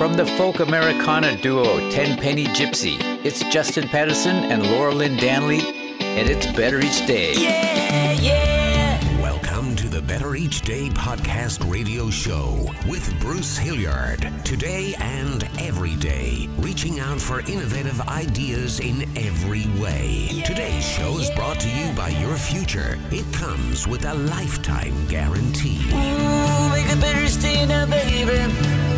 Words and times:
From 0.00 0.14
the 0.14 0.24
folk 0.24 0.60
Americana 0.60 1.36
duo 1.42 1.90
Tenpenny 1.90 2.46
Gypsy, 2.46 2.96
it's 3.22 3.44
Justin 3.52 3.86
Patterson 3.86 4.34
and 4.50 4.66
Laura 4.70 4.94
Lynn 4.94 5.18
Danley, 5.18 5.60
and 6.00 6.26
it's 6.26 6.46
Better 6.52 6.80
Each 6.80 7.06
Day. 7.06 7.34
Yeah, 7.34 8.12
yeah. 8.12 9.20
Welcome 9.20 9.76
to 9.76 9.88
the 9.90 10.00
Better 10.00 10.36
Each 10.36 10.62
Day 10.62 10.88
podcast 10.88 11.70
radio 11.70 12.08
show 12.08 12.66
with 12.88 13.14
Bruce 13.20 13.58
Hilliard. 13.58 14.26
Today 14.42 14.94
and 15.00 15.46
every 15.58 15.96
day, 15.96 16.48
reaching 16.56 16.98
out 16.98 17.20
for 17.20 17.40
innovative 17.40 18.00
ideas 18.08 18.80
in 18.80 19.02
every 19.18 19.66
way. 19.78 20.42
Today's 20.46 20.88
show 20.88 21.18
is 21.18 21.30
brought 21.32 21.60
to 21.60 21.68
you 21.68 21.92
by 21.92 22.08
your 22.08 22.36
future. 22.36 22.98
It 23.10 23.30
comes 23.34 23.86
with 23.86 24.06
a 24.06 24.14
lifetime 24.14 24.94
guarantee. 25.08 25.82
Ooh, 25.90 26.70
make 26.70 26.90
a 26.90 26.98
better 26.98 27.28
stay 27.28 27.66
now, 27.66 27.84
baby. 27.84 28.89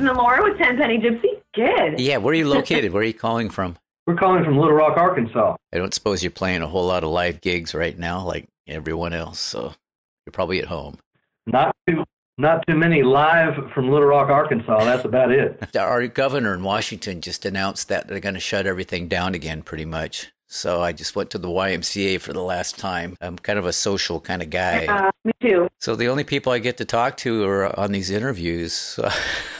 Justin 0.00 0.16
and 0.16 0.18
Laura 0.18 0.42
with 0.42 0.56
Ten 0.56 0.78
Penny 0.78 0.96
Gypsy. 0.96 1.42
Good. 1.54 2.00
Yeah, 2.00 2.16
where 2.16 2.32
are 2.32 2.34
you 2.34 2.48
located? 2.48 2.92
Where 2.94 3.02
are 3.02 3.06
you 3.06 3.12
calling 3.12 3.50
from? 3.50 3.76
We're 4.06 4.14
calling 4.14 4.42
from 4.42 4.56
Little 4.56 4.72
Rock, 4.72 4.96
Arkansas. 4.96 5.56
I 5.74 5.76
don't 5.76 5.92
suppose 5.92 6.22
you're 6.22 6.30
playing 6.30 6.62
a 6.62 6.66
whole 6.66 6.86
lot 6.86 7.04
of 7.04 7.10
live 7.10 7.42
gigs 7.42 7.74
right 7.74 7.98
now 7.98 8.24
like 8.24 8.48
everyone 8.66 9.12
else, 9.12 9.38
so 9.38 9.74
you're 10.24 10.32
probably 10.32 10.58
at 10.58 10.64
home. 10.64 10.96
Not 11.46 11.76
too, 11.86 12.02
not 12.38 12.66
too 12.66 12.76
many 12.76 13.02
live 13.02 13.70
from 13.74 13.90
Little 13.90 14.08
Rock, 14.08 14.30
Arkansas. 14.30 14.84
That's 14.84 15.04
about 15.04 15.32
it. 15.32 15.76
Our 15.76 16.06
governor 16.06 16.54
in 16.54 16.62
Washington 16.62 17.20
just 17.20 17.44
announced 17.44 17.88
that 17.88 18.08
they're 18.08 18.20
going 18.20 18.34
to 18.34 18.40
shut 18.40 18.66
everything 18.66 19.06
down 19.06 19.34
again, 19.34 19.60
pretty 19.60 19.84
much. 19.84 20.32
So 20.46 20.82
I 20.82 20.92
just 20.92 21.14
went 21.14 21.30
to 21.30 21.38
the 21.38 21.48
YMCA 21.48 22.20
for 22.22 22.32
the 22.32 22.42
last 22.42 22.78
time. 22.78 23.16
I'm 23.20 23.38
kind 23.38 23.58
of 23.58 23.66
a 23.66 23.72
social 23.72 24.18
kind 24.18 24.40
of 24.40 24.48
guy. 24.48 24.86
Uh, 24.86 25.10
me 25.24 25.32
too. 25.42 25.68
So 25.78 25.94
the 25.94 26.08
only 26.08 26.24
people 26.24 26.52
I 26.52 26.58
get 26.58 26.78
to 26.78 26.86
talk 26.86 27.18
to 27.18 27.44
are 27.44 27.78
on 27.78 27.92
these 27.92 28.10
interviews. 28.10 28.72
So 28.72 29.04
I'm 29.04 29.12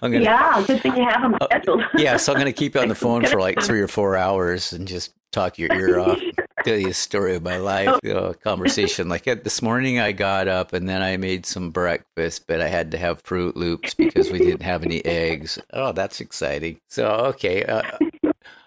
gonna, 0.00 0.20
Yeah, 0.20 0.62
good 0.66 0.80
thing 0.82 0.96
you 0.96 1.04
have 1.04 1.22
them 1.22 1.36
scheduled. 1.42 1.82
yeah, 1.96 2.16
so 2.16 2.32
I'm 2.32 2.38
going 2.38 2.52
to 2.52 2.58
keep 2.58 2.74
you 2.74 2.80
on 2.80 2.88
the 2.88 2.94
phone 3.06 3.24
for 3.26 3.40
like 3.40 3.60
three 3.62 3.80
or 3.80 3.88
four 3.88 4.16
hours 4.16 4.72
and 4.72 4.86
just 4.86 5.14
talk 5.32 5.58
your 5.58 5.72
ear 5.74 6.00
off, 6.00 6.18
tell 6.64 6.76
you 6.76 6.88
a 6.88 6.94
story 6.94 7.36
of 7.36 7.42
my 7.42 7.58
life, 7.58 7.98
you 8.02 8.14
know, 8.14 8.32
conversation. 8.42 9.08
Like 9.08 9.28
uh, 9.28 9.36
this 9.42 9.60
morning, 9.62 9.98
I 9.98 10.12
got 10.12 10.48
up 10.48 10.72
and 10.72 10.88
then 10.88 11.02
I 11.02 11.16
made 11.16 11.44
some 11.46 11.70
breakfast, 11.70 12.46
but 12.46 12.60
I 12.60 12.68
had 12.68 12.90
to 12.92 12.98
have 12.98 13.22
Froot 13.22 13.54
Loops 13.56 13.94
because 13.94 14.30
we 14.30 14.38
didn't 14.38 14.62
have 14.62 14.82
any 14.84 15.04
eggs. 15.04 15.58
Oh, 15.72 15.92
that's 15.92 16.20
exciting. 16.20 16.80
So, 16.88 17.06
okay, 17.08 17.64
uh, 17.64 17.82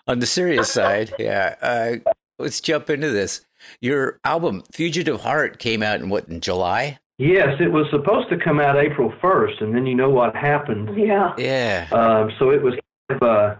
on 0.07 0.19
the 0.19 0.27
serious 0.27 0.71
side, 0.71 1.13
yeah, 1.17 1.55
uh, 1.61 2.11
let's 2.37 2.61
jump 2.61 2.89
into 2.89 3.09
this. 3.09 3.45
Your 3.79 4.19
album 4.23 4.63
"Fugitive 4.71 5.21
Heart" 5.21 5.59
came 5.59 5.83
out 5.83 5.99
in 5.99 6.09
what 6.09 6.27
in 6.27 6.41
July? 6.41 6.99
Yes, 7.21 7.55
it 7.59 7.71
was 7.71 7.85
supposed 7.91 8.29
to 8.29 8.37
come 8.37 8.59
out 8.59 8.77
April 8.77 9.13
1st, 9.21 9.61
and 9.61 9.75
then 9.75 9.85
you 9.85 9.93
know 9.93 10.09
what 10.09 10.35
happened. 10.35 10.97
Yeah. 10.97 11.35
Yeah, 11.37 11.87
Um, 11.91 12.31
so 12.39 12.49
it 12.49 12.63
was, 12.63 12.73
kind 13.07 13.21
of, 13.21 13.29
uh, 13.29 13.55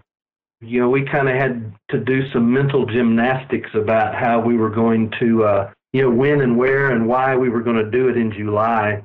you 0.60 0.80
know, 0.80 0.90
we 0.90 1.04
kind 1.04 1.28
of 1.28 1.36
had 1.36 1.72
to 1.90 1.98
do 1.98 2.28
some 2.32 2.52
mental 2.52 2.86
gymnastics 2.86 3.70
about 3.74 4.16
how 4.16 4.40
we 4.40 4.56
were 4.56 4.68
going 4.68 5.12
to, 5.20 5.44
uh, 5.44 5.70
you 5.92 6.02
know, 6.02 6.10
when 6.10 6.40
and 6.40 6.56
where 6.56 6.90
and 6.90 7.06
why 7.06 7.36
we 7.36 7.50
were 7.50 7.60
going 7.60 7.76
to 7.76 7.88
do 7.88 8.08
it 8.08 8.16
in 8.16 8.32
July, 8.32 9.00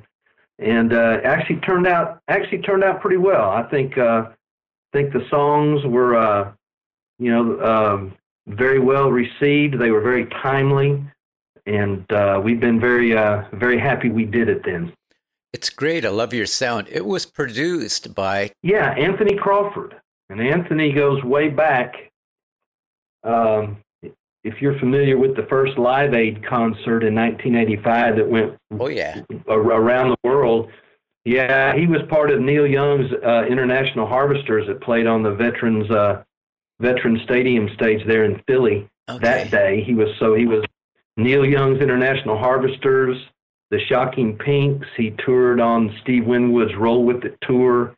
and 0.58 0.92
uh, 0.92 1.18
actually 1.22 1.60
turned 1.60 1.86
out 1.86 2.20
actually 2.26 2.58
turned 2.58 2.82
out 2.82 3.00
pretty 3.00 3.16
well. 3.16 3.50
I 3.50 3.62
think 3.62 3.96
uh, 3.96 4.30
think 4.92 5.12
the 5.12 5.24
songs 5.30 5.84
were, 5.84 6.16
uh, 6.16 6.52
you 7.20 7.30
know, 7.30 7.60
um, 7.60 8.14
very 8.48 8.80
well 8.80 9.10
received. 9.12 9.78
They 9.78 9.90
were 9.90 10.00
very 10.00 10.26
timely, 10.42 11.00
and 11.68 12.10
uh, 12.12 12.40
we've 12.42 12.60
been 12.60 12.80
very 12.80 13.16
uh, 13.16 13.44
very 13.52 13.78
happy 13.78 14.08
we 14.08 14.24
did 14.24 14.48
it 14.48 14.62
then. 14.64 14.92
it's 15.52 15.70
great. 15.70 16.04
I 16.04 16.10
love 16.10 16.32
your 16.32 16.46
sound. 16.46 16.88
It 16.90 17.06
was 17.06 17.26
produced 17.26 18.14
by 18.14 18.52
Yeah, 18.62 18.90
Anthony 18.92 19.36
Crawford. 19.36 19.94
And 20.30 20.40
Anthony 20.40 20.92
goes 20.92 21.22
way 21.24 21.48
back. 21.48 21.94
Um, 23.24 23.78
if 24.44 24.60
you're 24.60 24.78
familiar 24.78 25.18
with 25.18 25.36
the 25.36 25.46
first 25.48 25.78
Live 25.78 26.14
Aid 26.14 26.46
concert 26.46 27.02
in 27.02 27.14
1985 27.14 28.16
that 28.16 28.28
went 28.28 28.56
oh 28.78 28.88
yeah, 28.88 29.22
around 29.48 30.10
the 30.10 30.28
world, 30.28 30.70
yeah, 31.24 31.74
he 31.74 31.86
was 31.86 32.00
part 32.08 32.30
of 32.30 32.40
Neil 32.40 32.66
Young's 32.66 33.10
uh, 33.24 33.44
International 33.46 34.06
Harvesters 34.06 34.66
that 34.68 34.80
played 34.80 35.06
on 35.06 35.22
the 35.22 35.32
Veterans 35.32 35.90
uh, 35.90 36.22
Veteran 36.80 37.20
Stadium 37.24 37.68
stage 37.74 38.06
there 38.06 38.24
in 38.24 38.40
Philly 38.46 38.88
okay. 39.08 39.22
that 39.22 39.50
day. 39.50 39.82
He 39.82 39.94
was 39.94 40.08
so 40.18 40.34
he 40.34 40.46
was 40.46 40.64
Neil 41.18 41.44
Young's 41.44 41.80
International 41.82 42.38
Harvesters, 42.38 43.16
the 43.70 43.80
Shocking 43.88 44.38
Pinks. 44.38 44.86
He 44.96 45.10
toured 45.24 45.60
on 45.60 45.94
Steve 46.00 46.24
Winwood's 46.24 46.76
Roll 46.76 47.04
With 47.04 47.24
It 47.24 47.36
tour. 47.42 47.94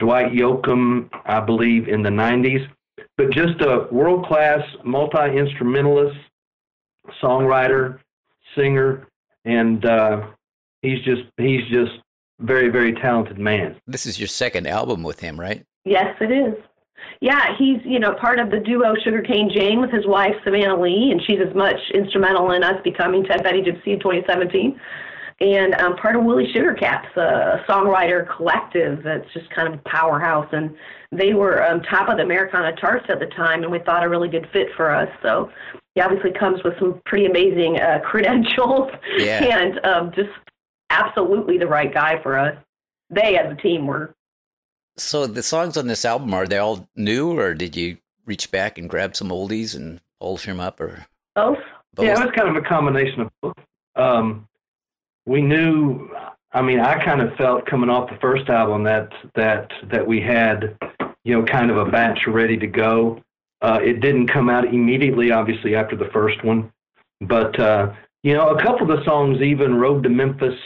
Dwight 0.00 0.32
Yoakam, 0.32 1.08
I 1.24 1.40
believe, 1.40 1.88
in 1.88 2.02
the 2.02 2.10
'90s. 2.10 2.68
But 3.16 3.30
just 3.30 3.60
a 3.60 3.88
world 3.90 4.26
class 4.26 4.60
multi 4.84 5.36
instrumentalist, 5.36 6.16
songwriter, 7.22 7.98
singer, 8.56 9.08
and 9.44 9.84
uh, 9.84 10.26
he's 10.82 11.02
just 11.04 11.22
he's 11.36 11.66
just 11.68 11.92
very 12.40 12.68
very 12.68 12.92
talented 12.92 13.38
man. 13.38 13.76
This 13.86 14.04
is 14.04 14.18
your 14.18 14.28
second 14.28 14.66
album 14.66 15.02
with 15.02 15.20
him, 15.20 15.38
right? 15.38 15.64
Yes, 15.84 16.14
it 16.20 16.30
is. 16.30 16.54
Yeah, 17.20 17.56
he's 17.58 17.78
you 17.84 17.98
know 17.98 18.14
part 18.14 18.38
of 18.38 18.50
the 18.50 18.60
duo 18.60 18.94
Sugarcane 19.02 19.50
Jane 19.54 19.80
with 19.80 19.90
his 19.90 20.06
wife 20.06 20.34
Savannah 20.44 20.80
Lee, 20.80 21.10
and 21.10 21.20
she's 21.26 21.40
as 21.46 21.54
much 21.54 21.76
instrumental 21.94 22.52
in 22.52 22.62
us 22.62 22.80
becoming 22.84 23.24
Ten 23.24 23.40
Penny 23.42 23.62
Gypsy 23.62 23.88
in 23.94 24.00
2017, 24.00 24.78
and 25.40 25.74
um, 25.76 25.96
part 25.96 26.16
of 26.16 26.24
Willie 26.24 26.52
Sugarcapps, 26.54 27.16
a 27.16 27.64
songwriter 27.68 28.26
collective 28.36 29.02
that's 29.02 29.26
just 29.32 29.50
kind 29.50 29.72
of 29.72 29.80
a 29.80 29.82
powerhouse, 29.88 30.48
and 30.52 30.74
they 31.12 31.32
were 31.34 31.64
um, 31.64 31.80
top 31.82 32.08
of 32.08 32.16
the 32.18 32.22
Americana 32.22 32.74
charts 32.76 33.06
at 33.08 33.18
the 33.18 33.26
time, 33.26 33.62
and 33.62 33.72
we 33.72 33.78
thought 33.80 34.04
a 34.04 34.08
really 34.08 34.28
good 34.28 34.46
fit 34.52 34.68
for 34.76 34.94
us. 34.94 35.08
So 35.22 35.50
he 35.94 36.00
obviously 36.00 36.32
comes 36.32 36.62
with 36.64 36.74
some 36.78 37.00
pretty 37.06 37.26
amazing 37.26 37.80
uh, 37.80 38.00
credentials, 38.04 38.90
Yeah. 39.16 39.42
and 39.58 39.84
um, 39.86 40.12
just 40.14 40.30
absolutely 40.90 41.58
the 41.58 41.66
right 41.66 41.92
guy 41.92 42.22
for 42.22 42.38
us. 42.38 42.56
They 43.10 43.38
as 43.38 43.50
a 43.52 43.56
team 43.56 43.86
were 43.86 44.14
So 44.98 45.26
the 45.26 45.42
songs 45.42 45.76
on 45.76 45.86
this 45.86 46.04
album 46.04 46.34
are 46.34 46.46
they 46.46 46.58
all 46.58 46.88
new, 46.96 47.38
or 47.38 47.54
did 47.54 47.76
you 47.76 47.98
reach 48.26 48.50
back 48.50 48.78
and 48.78 48.88
grab 48.88 49.16
some 49.16 49.28
oldies 49.28 49.74
and 49.74 50.00
polish 50.20 50.46
them 50.46 50.60
up, 50.60 50.80
or 50.80 51.06
both. 51.34 51.58
both? 51.94 52.06
Yeah, 52.06 52.20
it 52.20 52.24
was 52.24 52.34
kind 52.36 52.48
of 52.48 52.56
a 52.56 52.66
combination 52.66 53.22
of 53.22 53.30
both. 53.40 53.54
Um, 53.96 54.48
we 55.26 55.42
knew. 55.42 56.10
I 56.52 56.62
mean, 56.62 56.80
I 56.80 57.04
kind 57.04 57.20
of 57.20 57.34
felt 57.36 57.66
coming 57.66 57.90
off 57.90 58.10
the 58.10 58.16
first 58.16 58.48
album 58.48 58.82
that 58.84 59.12
that 59.34 59.70
that 59.90 60.06
we 60.06 60.20
had, 60.20 60.76
you 61.24 61.34
know, 61.34 61.44
kind 61.44 61.70
of 61.70 61.76
a 61.76 61.90
batch 61.90 62.26
ready 62.26 62.56
to 62.56 62.66
go. 62.66 63.22
Uh, 63.60 63.80
it 63.82 64.00
didn't 64.00 64.28
come 64.28 64.48
out 64.48 64.66
immediately, 64.66 65.30
obviously, 65.30 65.74
after 65.74 65.96
the 65.96 66.08
first 66.12 66.42
one, 66.44 66.72
but 67.20 67.58
uh, 67.60 67.92
you 68.22 68.34
know, 68.34 68.50
a 68.50 68.62
couple 68.62 68.90
of 68.90 68.98
the 68.98 69.04
songs, 69.04 69.40
even 69.42 69.74
"Road 69.74 70.02
to 70.04 70.08
Memphis," 70.08 70.58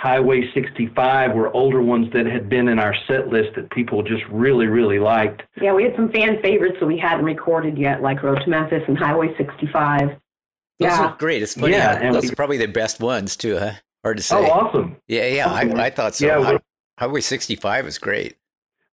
"Highway 0.00 0.50
65," 0.54 1.34
were 1.34 1.54
older 1.54 1.82
ones 1.82 2.10
that 2.14 2.24
had 2.26 2.48
been 2.48 2.68
in 2.68 2.78
our 2.78 2.94
set 3.06 3.28
list 3.28 3.50
that 3.56 3.70
people 3.70 4.02
just 4.02 4.24
really, 4.30 4.66
really 4.66 4.98
liked. 4.98 5.42
Yeah, 5.60 5.74
we 5.74 5.82
had 5.84 5.94
some 5.94 6.10
fan 6.10 6.40
favorites 6.40 6.76
that 6.80 6.86
we 6.86 6.98
hadn't 6.98 7.24
recorded 7.24 7.76
yet, 7.76 8.00
like 8.00 8.22
Road 8.22 8.40
to 8.42 8.48
Memphis 8.50 8.82
and 8.88 8.96
Highway 8.98 9.34
65. 9.36 10.08
Those 10.08 10.16
yeah. 10.78 11.06
are 11.06 11.16
great. 11.18 11.42
It's 11.42 11.54
funny. 11.54 11.74
Yeah, 11.74 11.96
how- 11.96 12.02
and 12.02 12.14
those 12.14 12.22
we- 12.24 12.32
are 12.32 12.36
probably 12.36 12.56
the 12.56 12.68
best 12.68 13.00
ones 13.00 13.36
too, 13.36 13.58
huh? 13.58 13.72
Hard 14.02 14.16
to 14.16 14.22
say. 14.22 14.36
Oh, 14.36 14.50
awesome! 14.50 14.96
Yeah, 15.08 15.26
yeah. 15.26 15.52
I, 15.52 15.60
I 15.86 15.90
thought 15.90 16.14
so. 16.14 16.26
Yeah, 16.26 16.42
Hi- 16.42 16.60
Highway 16.98 17.20
65 17.20 17.86
is 17.86 17.98
great. 17.98 18.36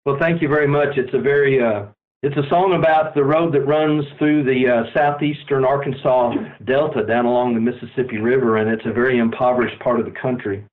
Well, 0.06 0.18
thank 0.19 0.41
you 0.41 0.50
very 0.50 0.68
much. 0.68 0.97
It's 0.97 1.13
a 1.13 1.19
very 1.19 1.63
uh, 1.63 1.85
it's 2.24 2.35
a 2.35 2.50
song 2.50 2.74
about 2.74 3.16
the 3.16 3.24
road 3.24 3.53
that 3.53 3.62
runs 3.62 4.03
through 4.18 4.44
the 4.44 4.68
uh, 4.68 4.84
southeastern 4.94 5.63
Arkansas 5.63 6.34
Delta 6.66 7.06
down 7.06 7.25
along 7.25 7.53
the 7.53 7.62
Mississippi 7.62 8.18
River, 8.18 8.57
and 8.57 8.69
it's 8.69 8.85
a 8.85 8.91
very 8.91 9.19
impoverished 9.19 9.79
part 9.79 10.00
of 10.00 10.06
the 10.06 10.12
country. 10.12 10.65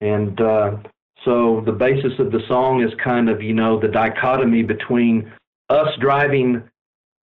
And 0.00 0.40
uh, 0.40 0.76
so 1.24 1.62
the 1.66 1.72
basis 1.72 2.18
of 2.18 2.32
the 2.32 2.40
song 2.48 2.82
is 2.82 2.92
kind 3.02 3.28
of 3.28 3.42
you 3.42 3.52
know 3.54 3.78
the 3.78 3.88
dichotomy 3.88 4.62
between 4.62 5.30
us 5.68 5.88
driving 6.00 6.62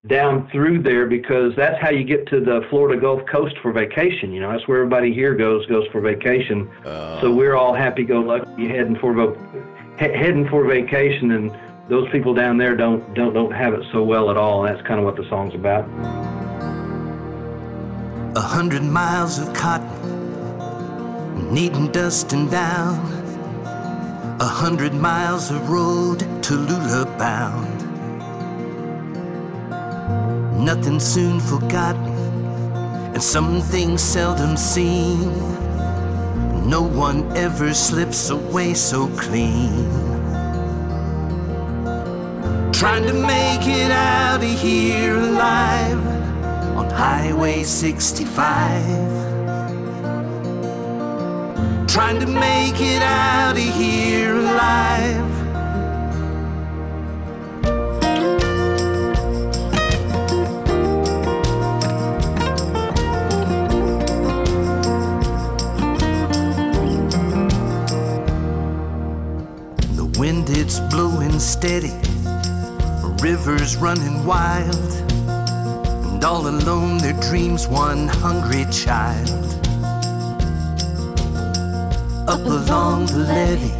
down 0.07 0.49
through 0.51 0.83
there 0.83 1.05
because 1.07 1.53
that's 1.57 1.79
how 1.83 1.91
you 1.91 2.05
get 2.05 2.27
to 2.29 2.41
the 2.41 2.65
Florida 2.71 2.99
Gulf 2.99 3.21
Coast 3.31 3.55
for 3.61 3.71
vacation. 3.71 4.33
You 4.33 4.41
know, 4.41 4.51
that's 4.53 4.67
where 4.67 4.79
everybody 4.79 5.13
here 5.13 5.35
goes 5.35 5.67
goes 5.67 5.87
for 5.93 6.01
vacation. 6.01 6.71
Uh, 6.87 7.21
So 7.21 7.35
we're 7.35 7.55
all 7.55 7.75
happy-go-lucky 7.75 8.67
heading 8.69 8.97
for 8.97 9.13
vo- 9.13 9.37
he- 9.99 10.05
heading 10.17 10.49
for 10.49 10.65
vacation, 10.67 11.33
and 11.33 11.51
those 11.91 12.09
people 12.11 12.33
down 12.33 12.57
there 12.57 12.75
don't 12.77 13.03
don't 13.15 13.35
don't 13.35 13.53
have 13.53 13.75
it 13.75 13.85
so 13.93 14.03
well 14.03 14.31
at 14.31 14.37
all. 14.39 14.65
And 14.65 14.75
that's 14.75 14.87
kind 14.87 14.99
of 15.01 15.05
what 15.05 15.17
the 15.17 15.29
song's 15.29 15.55
about. 15.55 15.85
A 18.37 18.41
hundred 18.41 18.85
miles 18.85 19.39
of 19.39 19.53
cotton, 19.53 20.00
needing 21.51 21.89
dusting 21.89 22.49
down. 22.49 22.97
A 24.41 24.47
hundred 24.47 24.95
miles 24.95 25.51
of 25.51 25.69
road 25.69 26.21
to 26.45 26.55
Lula 26.55 27.05
bound. 27.19 27.81
Nothing 30.65 31.01
soon 31.01 31.41
forgotten, 31.41 32.15
and 33.15 33.23
some 33.23 33.61
things 33.61 34.01
seldom 34.01 34.57
seen. 34.57 35.31
No 36.69 36.83
one 36.83 37.01
one 37.23 37.37
ever 37.37 37.75
slips 37.75 38.31
away 38.31 38.75
so 38.75 39.09
clean. 39.17 39.91
Trying 42.73 43.05
to 43.07 43.15
make 43.15 43.67
it 43.67 43.91
out 43.91 44.43
of 44.43 44.61
here 44.61 45.17
alive 45.17 46.07
on 46.77 46.89
Highway 46.91 47.65
65. 47.65 49.30
Trying 51.93 52.21
to 52.21 52.27
make 52.27 52.81
it 52.81 53.03
out 53.03 53.57
of 53.57 53.59
here 53.59 54.37
alive. 54.37 55.29
The 69.97 70.05
wind 70.17 70.49
it's 70.51 70.79
blowing 70.79 71.41
steady, 71.41 71.91
rivers 73.21 73.75
running 73.75 74.25
wild, 74.25 74.77
and 76.07 76.23
all 76.25 76.47
alone 76.47 76.99
there 76.99 77.21
dreams 77.21 77.67
one 77.67 78.07
hungry 78.07 78.65
child. 78.71 79.50
Up 82.31 82.47
along 82.47 83.07
the 83.07 83.27
levee, 83.27 83.75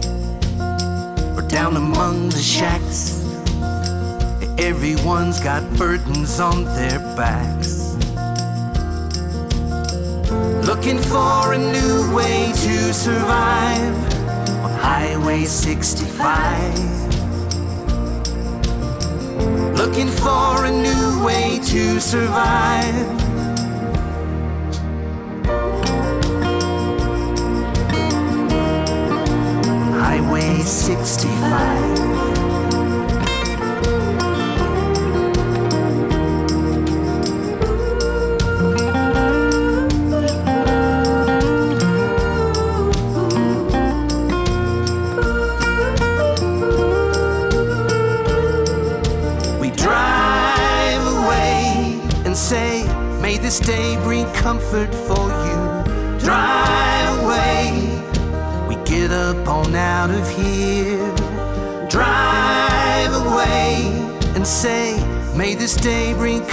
or 1.39 1.43
down 1.47 1.77
among 1.77 2.31
the 2.31 2.39
shacks, 2.39 3.23
everyone's 4.59 5.39
got 5.39 5.63
burdens 5.77 6.41
on 6.41 6.65
their 6.65 6.99
backs. 7.15 7.95
Looking 10.67 10.99
for 10.99 11.53
a 11.53 11.59
new 11.59 12.13
way 12.13 12.51
to 12.53 12.93
survive 12.93 13.95
on 14.65 14.73
Highway 14.81 15.45
65. 15.45 16.75
Looking 19.77 20.09
for 20.09 20.65
a 20.65 20.73
new 20.73 21.25
way 21.25 21.61
to 21.67 22.01
survive. 22.01 23.20
65. 30.71 31.90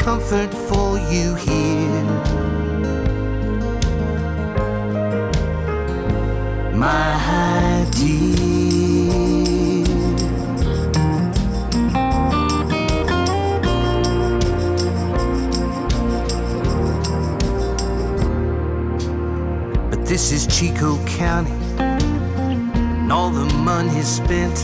Comfort 0.08 0.54
for 0.54 0.98
you 1.12 1.36
here. 1.36 2.04
My 6.74 7.86
dear. 7.92 8.38
But 19.90 20.06
this 20.06 20.32
is 20.32 20.48
Chicot 20.48 21.06
County, 21.06 21.52
and 21.80 23.12
all 23.12 23.30
the 23.30 23.54
money's 23.56 24.08
spent. 24.08 24.56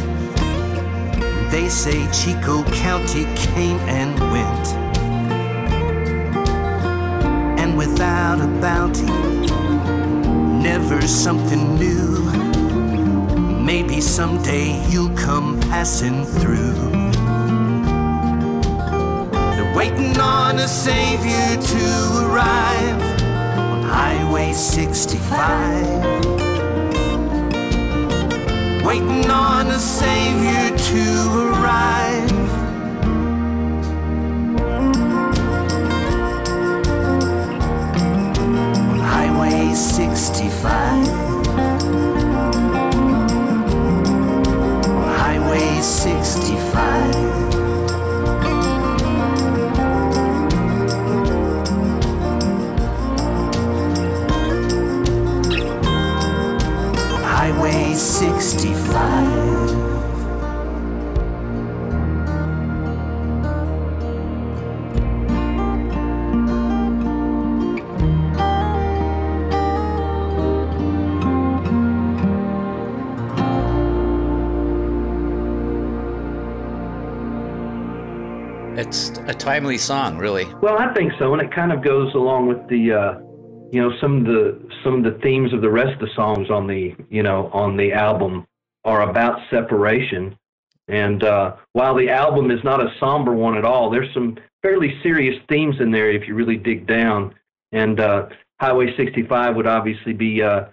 They 1.52 1.68
say 1.68 2.10
Chicot 2.14 2.66
County 2.68 3.26
came 3.36 3.78
and 3.90 4.18
went. 4.32 4.83
Without 7.76 8.40
a 8.40 8.46
bounty, 8.62 9.08
never 10.62 11.02
something 11.02 11.76
new. 11.76 12.22
Maybe 13.64 14.00
someday 14.00 14.80
you'll 14.90 15.16
come 15.18 15.60
passing 15.62 16.24
through. 16.24 16.74
They're 19.32 19.74
waiting 19.76 20.20
on 20.20 20.60
a 20.60 20.68
savior 20.68 21.58
to 21.62 22.26
arrive 22.26 23.02
on 23.58 23.82
Highway 23.84 24.54
65. 24.54 26.04
Waiting 28.86 29.30
on 29.32 29.68
a 29.68 29.80
savior 29.80 30.78
to 30.78 31.50
arrive. 31.50 32.43
Highway 39.34 39.74
65. 39.74 41.08
Highway 45.18 45.82
65. 45.82 47.14
Highway 57.26 57.96
65. 57.96 59.53
It's 78.76 79.10
a 79.28 79.36
timely 79.36 79.78
song, 79.78 80.18
really. 80.18 80.46
Well, 80.56 80.80
I 80.80 80.92
think 80.96 81.14
so, 81.20 81.32
and 81.34 81.42
it 81.42 81.54
kind 81.54 81.72
of 81.72 81.84
goes 81.84 82.12
along 82.16 82.48
with 82.48 82.68
the, 82.70 82.92
uh, 82.92 83.20
you 83.72 83.80
know, 83.80 83.92
some 84.02 84.18
of 84.18 84.26
the 84.26 84.68
some 84.84 84.96
of 84.96 85.04
the 85.04 85.20
themes 85.20 85.54
of 85.54 85.62
the 85.62 85.70
rest 85.70 85.94
of 85.94 86.00
the 86.00 86.14
songs 86.16 86.50
on 86.50 86.66
the, 86.66 86.96
you 87.12 87.22
know, 87.22 87.52
on 87.54 87.78
the 87.78 87.94
album 87.94 88.48
are 88.84 89.08
about 89.08 89.40
separation. 89.52 90.36
And 90.88 91.24
uh, 91.24 91.56
while 91.74 91.96
the 91.96 92.10
album 92.10 92.50
is 92.50 92.64
not 92.64 92.82
a 92.82 92.92
somber 93.00 93.34
one 93.34 93.56
at 93.58 93.64
all, 93.64 93.92
there's 93.92 94.12
some 94.12 94.40
fairly 94.64 95.00
serious 95.04 95.40
themes 95.50 95.76
in 95.80 95.92
there 95.92 96.10
if 96.10 96.28
you 96.28 96.34
really 96.34 96.58
dig 96.58 96.88
down. 96.88 97.36
And 97.72 98.00
uh, 98.00 98.30
Highway 98.60 98.96
65 98.98 99.56
would 99.56 99.68
obviously 99.68 100.14
be 100.14 100.42
uh, 100.42 100.66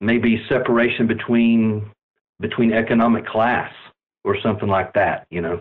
maybe 0.00 0.44
separation 0.48 1.08
between 1.08 1.90
between 2.38 2.72
economic 2.72 3.26
class 3.26 3.72
or 4.22 4.40
something 4.40 4.68
like 4.68 4.94
that. 4.94 5.26
You 5.30 5.40
know. 5.40 5.60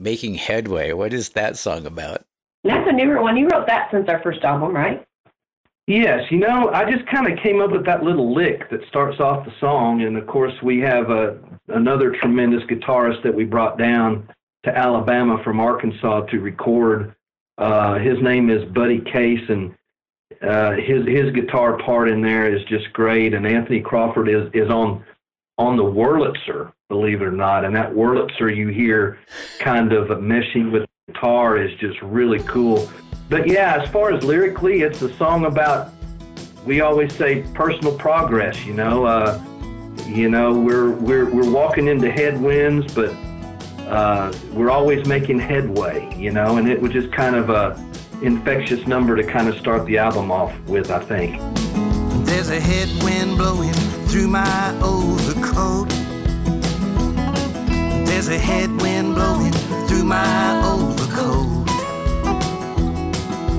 Making 0.00 0.34
Headway. 0.34 0.92
What 0.92 1.12
is 1.12 1.30
that 1.30 1.58
song 1.58 1.84
about? 1.84 2.24
That's 2.64 2.88
a 2.88 2.92
newer 2.92 3.20
one. 3.22 3.36
You 3.36 3.48
wrote 3.48 3.66
that 3.66 3.90
since 3.92 4.08
our 4.08 4.22
first 4.22 4.42
album, 4.42 4.74
right? 4.74 5.06
Yes, 5.86 6.22
you 6.30 6.38
know, 6.38 6.70
I 6.72 6.90
just 6.90 7.06
kind 7.06 7.30
of 7.30 7.38
came 7.42 7.60
up 7.60 7.72
with 7.72 7.84
that 7.84 8.02
little 8.02 8.32
lick 8.32 8.70
that 8.70 8.80
starts 8.88 9.18
off 9.18 9.44
the 9.44 9.52
song, 9.58 10.02
and 10.02 10.16
of 10.16 10.26
course 10.26 10.54
we 10.62 10.78
have 10.80 11.10
a, 11.10 11.38
another 11.68 12.12
tremendous 12.12 12.62
guitarist 12.64 13.22
that 13.24 13.34
we 13.34 13.44
brought 13.44 13.76
down 13.76 14.28
to 14.64 14.76
Alabama 14.76 15.42
from 15.42 15.58
Arkansas 15.58 16.26
to 16.26 16.38
record. 16.38 17.14
Uh, 17.58 17.98
his 17.98 18.22
name 18.22 18.50
is 18.50 18.64
Buddy 18.72 19.00
Case, 19.00 19.44
and 19.48 19.74
uh, 20.42 20.72
his 20.72 21.06
his 21.06 21.32
guitar 21.34 21.76
part 21.78 22.08
in 22.08 22.22
there 22.22 22.54
is 22.54 22.62
just 22.68 22.92
great. 22.92 23.34
And 23.34 23.46
Anthony 23.46 23.80
Crawford 23.80 24.28
is 24.28 24.48
is 24.54 24.70
on 24.70 25.04
on 25.60 25.76
the 25.76 25.84
Wurlitzer, 25.84 26.72
believe 26.88 27.20
it 27.20 27.26
or 27.26 27.30
not, 27.30 27.66
and 27.66 27.76
that 27.76 27.92
Wurlitzer 27.92 28.56
you 28.56 28.68
hear 28.68 29.18
kind 29.58 29.92
of 29.92 30.08
meshing 30.18 30.72
with 30.72 30.86
the 31.06 31.12
guitar 31.12 31.58
is 31.58 31.78
just 31.78 32.00
really 32.00 32.42
cool. 32.44 32.90
But 33.28 33.46
yeah, 33.46 33.76
as 33.82 33.88
far 33.90 34.10
as 34.10 34.24
lyrically, 34.24 34.80
it's 34.80 35.02
a 35.02 35.14
song 35.16 35.44
about 35.44 35.92
we 36.64 36.80
always 36.80 37.14
say 37.14 37.44
personal 37.52 37.96
progress. 37.98 38.64
You 38.64 38.72
know, 38.72 39.04
uh, 39.04 39.38
you 40.06 40.30
know 40.30 40.58
we're 40.58 40.92
we're 40.92 41.28
we're 41.28 41.50
walking 41.50 41.88
into 41.88 42.10
headwinds, 42.10 42.94
but 42.94 43.10
uh, 43.86 44.32
we're 44.54 44.70
always 44.70 45.06
making 45.06 45.40
headway. 45.40 46.10
You 46.16 46.30
know, 46.30 46.56
and 46.56 46.70
it 46.70 46.80
was 46.80 46.90
just 46.92 47.12
kind 47.12 47.36
of 47.36 47.50
a 47.50 47.76
infectious 48.22 48.86
number 48.86 49.14
to 49.14 49.24
kind 49.24 49.46
of 49.46 49.58
start 49.58 49.84
the 49.84 49.98
album 49.98 50.32
off 50.32 50.58
with. 50.60 50.90
I 50.90 51.00
think. 51.00 51.38
There's 52.24 52.48
a 52.48 52.60
headwind 52.60 53.36
blowing 53.36 53.74
through 54.10 54.26
my 54.26 54.76
overcoat. 54.82 55.88
There's 58.06 58.26
a 58.26 58.38
headwind 58.38 59.14
blowing 59.14 59.52
through 59.86 60.02
my 60.02 60.60
overcoat. 60.66 61.46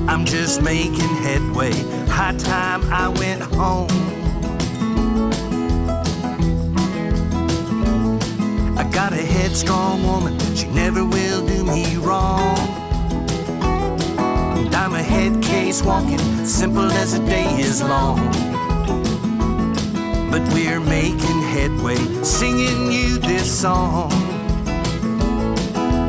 I'm 0.09 0.25
just 0.25 0.61
making 0.61 1.07
headway. 1.23 1.71
High 2.07 2.35
time 2.35 2.83
I 2.91 3.07
went 3.07 3.41
home. 3.41 3.87
I 8.77 8.83
got 8.91 9.13
a 9.13 9.23
headstrong 9.23 10.03
woman, 10.03 10.37
she 10.53 10.67
never 10.67 11.05
will 11.05 11.47
do 11.47 11.63
me 11.63 11.95
wrong. 11.95 12.57
And 14.57 14.75
I'm 14.75 14.95
a 14.95 15.01
head 15.01 15.41
case 15.41 15.81
walking, 15.81 16.19
simple 16.45 16.91
as 16.91 17.13
a 17.13 17.25
day 17.25 17.47
is 17.57 17.81
long. 17.81 18.50
But 20.31 20.41
we're 20.53 20.79
making 20.79 21.41
headway, 21.41 21.97
singing 22.23 22.89
you 22.89 23.17
this 23.17 23.61
song. 23.61 24.11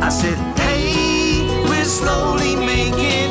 I 0.01 0.09
said, 0.11 0.39
hey, 0.59 1.45
we're 1.69 1.85
slowly 1.85 2.55
making 2.55 3.22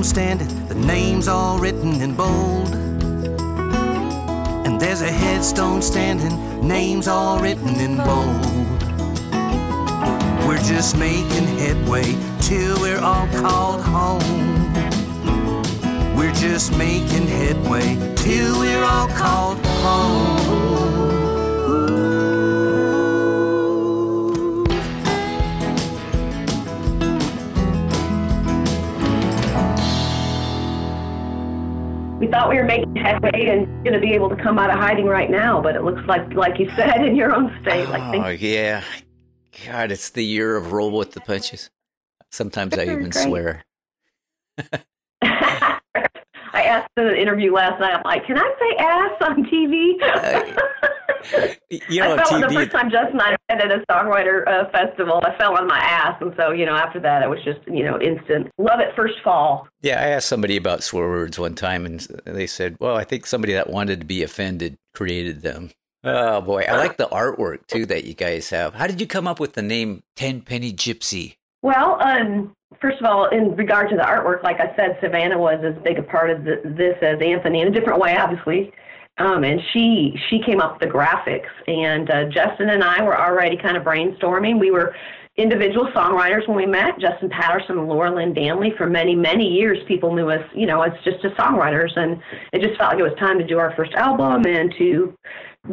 headstone 0.00 0.38
standing, 0.38 0.68
the 0.68 0.74
name's 0.74 1.28
all 1.28 1.58
written 1.58 2.00
in 2.00 2.14
bold. 2.14 2.74
And 4.64 4.80
there's 4.80 5.02
a 5.02 5.12
headstone 5.12 5.82
standing, 5.82 6.66
names 6.66 7.06
all 7.06 7.38
written 7.38 7.78
in 7.78 7.96
bold. 7.98 8.80
We're 10.48 10.62
just 10.62 10.96
making 10.96 11.46
headway 11.58 12.16
till 12.40 12.80
we're 12.80 13.00
all 13.00 13.26
called 13.28 13.82
home. 13.82 14.72
We're 16.16 16.32
just 16.32 16.74
making 16.78 17.26
headway 17.26 17.98
till 18.16 18.58
we're 18.58 18.84
all 18.84 19.08
called 19.08 19.58
home. 19.66 20.69
We 32.30 32.34
thought 32.34 32.48
we 32.48 32.58
were 32.58 32.64
making 32.64 32.94
headway 32.94 33.48
and 33.48 33.66
going 33.82 33.92
to 33.92 33.98
be 33.98 34.12
able 34.12 34.28
to 34.28 34.36
come 34.36 34.56
out 34.56 34.70
of 34.70 34.78
hiding 34.78 35.06
right 35.06 35.28
now, 35.28 35.60
but 35.60 35.74
it 35.74 35.82
looks 35.82 36.02
like, 36.06 36.32
like 36.32 36.60
you 36.60 36.70
said, 36.76 37.04
in 37.04 37.16
your 37.16 37.34
own 37.34 37.50
state, 37.60 37.88
like 37.88 38.02
Oh 38.02 38.22
things 38.22 38.40
yeah, 38.40 38.84
God, 39.66 39.90
it's 39.90 40.10
the 40.10 40.24
year 40.24 40.56
of 40.56 40.70
roll 40.70 40.92
with 40.92 41.10
the 41.10 41.20
punches. 41.22 41.70
Sometimes 42.30 42.78
I 42.78 42.82
even 42.84 43.10
swear. 43.10 43.64
I 45.22 45.80
asked 46.54 46.90
in 46.98 47.08
an 47.08 47.16
interview 47.16 47.52
last 47.52 47.80
night. 47.80 47.94
I'm 47.94 48.02
like, 48.04 48.24
"Can 48.26 48.38
I 48.38 48.54
say 48.60 48.76
ass 48.76 49.10
on 49.22 49.44
TV?" 49.46 50.00
Uh, 50.00 50.88
You 51.70 52.00
know, 52.00 52.16
I 52.16 52.24
fell 52.24 52.34
on 52.34 52.40
the 52.40 52.48
first 52.48 52.72
time 52.72 52.90
Justin 52.90 53.20
and 53.20 53.22
I 53.22 53.36
met 53.48 53.64
at 53.64 53.70
a 53.70 53.84
songwriter 53.90 54.46
uh, 54.48 54.70
festival. 54.70 55.20
I 55.24 55.36
fell 55.38 55.56
on 55.56 55.66
my 55.66 55.78
ass, 55.78 56.16
and 56.20 56.34
so 56.36 56.50
you 56.50 56.66
know, 56.66 56.74
after 56.74 56.98
that, 57.00 57.22
it 57.22 57.28
was 57.28 57.38
just 57.44 57.60
you 57.66 57.84
know, 57.84 58.00
instant 58.00 58.48
love 58.58 58.80
at 58.80 58.94
first 58.96 59.14
fall. 59.22 59.68
Yeah, 59.82 60.00
I 60.00 60.08
asked 60.08 60.28
somebody 60.28 60.56
about 60.56 60.82
swear 60.82 61.08
words 61.08 61.38
one 61.38 61.54
time, 61.54 61.86
and 61.86 62.00
they 62.24 62.46
said, 62.46 62.76
"Well, 62.80 62.96
I 62.96 63.04
think 63.04 63.26
somebody 63.26 63.52
that 63.52 63.70
wanted 63.70 64.00
to 64.00 64.06
be 64.06 64.22
offended 64.22 64.76
created 64.94 65.42
them." 65.42 65.70
Oh 66.02 66.40
boy, 66.40 66.64
I 66.66 66.76
like 66.76 66.96
the 66.96 67.08
artwork 67.08 67.66
too 67.66 67.84
that 67.86 68.04
you 68.04 68.14
guys 68.14 68.48
have. 68.50 68.74
How 68.74 68.86
did 68.86 69.00
you 69.00 69.06
come 69.06 69.26
up 69.26 69.38
with 69.38 69.52
the 69.52 69.62
name 69.62 70.02
Ten 70.16 70.40
Penny 70.40 70.72
Gypsy? 70.72 71.36
Well, 71.62 71.98
um, 72.02 72.54
first 72.80 72.98
of 73.00 73.06
all, 73.06 73.28
in 73.28 73.54
regard 73.54 73.90
to 73.90 73.96
the 73.96 74.02
artwork, 74.02 74.42
like 74.42 74.60
I 74.60 74.74
said, 74.76 74.96
Savannah 75.02 75.38
was 75.38 75.62
as 75.62 75.80
big 75.82 75.98
a 75.98 76.02
part 76.02 76.30
of 76.30 76.44
the, 76.44 76.60
this 76.64 76.96
as 77.02 77.20
Anthony 77.20 77.60
in 77.60 77.68
a 77.68 77.70
different 77.70 78.00
way, 78.00 78.16
obviously. 78.16 78.72
Um, 79.20 79.44
and 79.44 79.60
she 79.72 80.18
she 80.30 80.40
came 80.40 80.60
up 80.60 80.80
with 80.80 80.88
the 80.88 80.94
graphics, 80.94 81.50
and 81.66 82.10
uh, 82.10 82.24
Justin 82.30 82.70
and 82.70 82.82
I 82.82 83.02
were 83.02 83.18
already 83.18 83.56
kind 83.56 83.76
of 83.76 83.82
brainstorming. 83.82 84.58
We 84.58 84.70
were 84.70 84.94
individual 85.36 85.90
songwriters 85.92 86.48
when 86.48 86.56
we 86.56 86.66
met. 86.66 86.98
Justin 86.98 87.28
Patterson 87.28 87.78
and 87.78 87.88
Laura 87.88 88.14
Lynn 88.14 88.32
Danley. 88.32 88.72
For 88.78 88.86
many 88.86 89.14
many 89.14 89.46
years, 89.46 89.78
people 89.86 90.14
knew 90.14 90.30
us, 90.30 90.42
you 90.54 90.66
know, 90.66 90.80
as 90.80 90.92
just 91.04 91.22
as 91.22 91.32
songwriters, 91.32 91.94
and 91.96 92.20
it 92.54 92.62
just 92.62 92.78
felt 92.78 92.92
like 92.92 92.98
it 92.98 93.02
was 93.02 93.18
time 93.18 93.38
to 93.38 93.46
do 93.46 93.58
our 93.58 93.74
first 93.76 93.92
album 93.92 94.46
and 94.46 94.74
to 94.78 95.14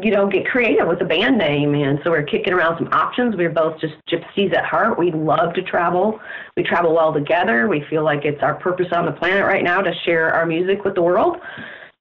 you 0.02 0.12
know, 0.12 0.28
get 0.28 0.46
creative 0.46 0.88
with 0.88 1.02
a 1.02 1.06
band 1.06 1.38
name. 1.38 1.74
And 1.74 2.00
so 2.04 2.12
we 2.12 2.18
are 2.18 2.24
kicking 2.24 2.54
around 2.54 2.78
some 2.78 2.90
options. 2.92 3.36
We 3.36 3.46
are 3.46 3.50
both 3.50 3.80
just 3.80 3.94
gypsies 4.12 4.56
at 4.56 4.66
heart. 4.66 5.00
We 5.00 5.12
love 5.12 5.54
to 5.54 5.62
travel. 5.62 6.20
We 6.58 6.64
travel 6.64 6.94
well 6.94 7.14
together. 7.14 7.68
We 7.68 7.86
feel 7.90 8.04
like 8.04 8.26
it's 8.26 8.44
our 8.44 8.56
purpose 8.56 8.88
on 8.92 9.06
the 9.06 9.14
planet 9.14 9.46
right 9.46 9.64
now 9.64 9.82
to 9.82 9.94
share 10.06 10.34
our 10.34 10.46
music 10.46 10.84
with 10.84 10.96
the 10.96 11.02
world. 11.02 11.38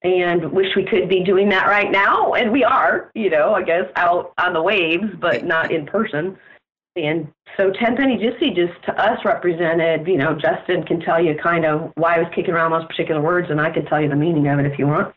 And 0.07 0.53
wish 0.53 0.69
we 0.77 0.85
could 0.85 1.09
be 1.09 1.25
doing 1.25 1.49
that 1.49 1.67
right 1.67 1.91
now. 1.91 2.35
And 2.35 2.53
we 2.53 2.63
are, 2.63 3.11
you 3.17 3.29
know, 3.29 3.55
I 3.55 3.63
guess 3.65 3.87
out 3.97 4.33
on 4.39 4.53
the 4.53 4.63
waves, 4.63 5.07
but 5.19 5.45
not 5.45 5.73
in 5.73 5.85
person. 5.85 6.39
And 6.95 7.27
so 7.57 7.73
Ten 7.73 7.97
Penny 7.97 8.17
Gypsy 8.17 8.55
just 8.55 8.81
to 8.85 8.93
us 9.03 9.19
represented, 9.25 10.07
you 10.07 10.17
know, 10.17 10.39
Justin 10.39 10.85
can 10.85 11.01
tell 11.01 11.21
you 11.23 11.37
kind 11.43 11.65
of 11.65 11.91
why 11.97 12.15
I 12.15 12.19
was 12.21 12.29
kicking 12.35 12.55
around 12.55 12.71
those 12.71 12.87
particular 12.87 13.21
words, 13.21 13.51
and 13.51 13.61
I 13.61 13.71
can 13.71 13.85
tell 13.87 14.01
you 14.01 14.09
the 14.09 14.15
meaning 14.17 14.47
of 14.47 14.61
it 14.61 14.67
if 14.67 14.79
you 14.79 14.87
want. 14.87 15.13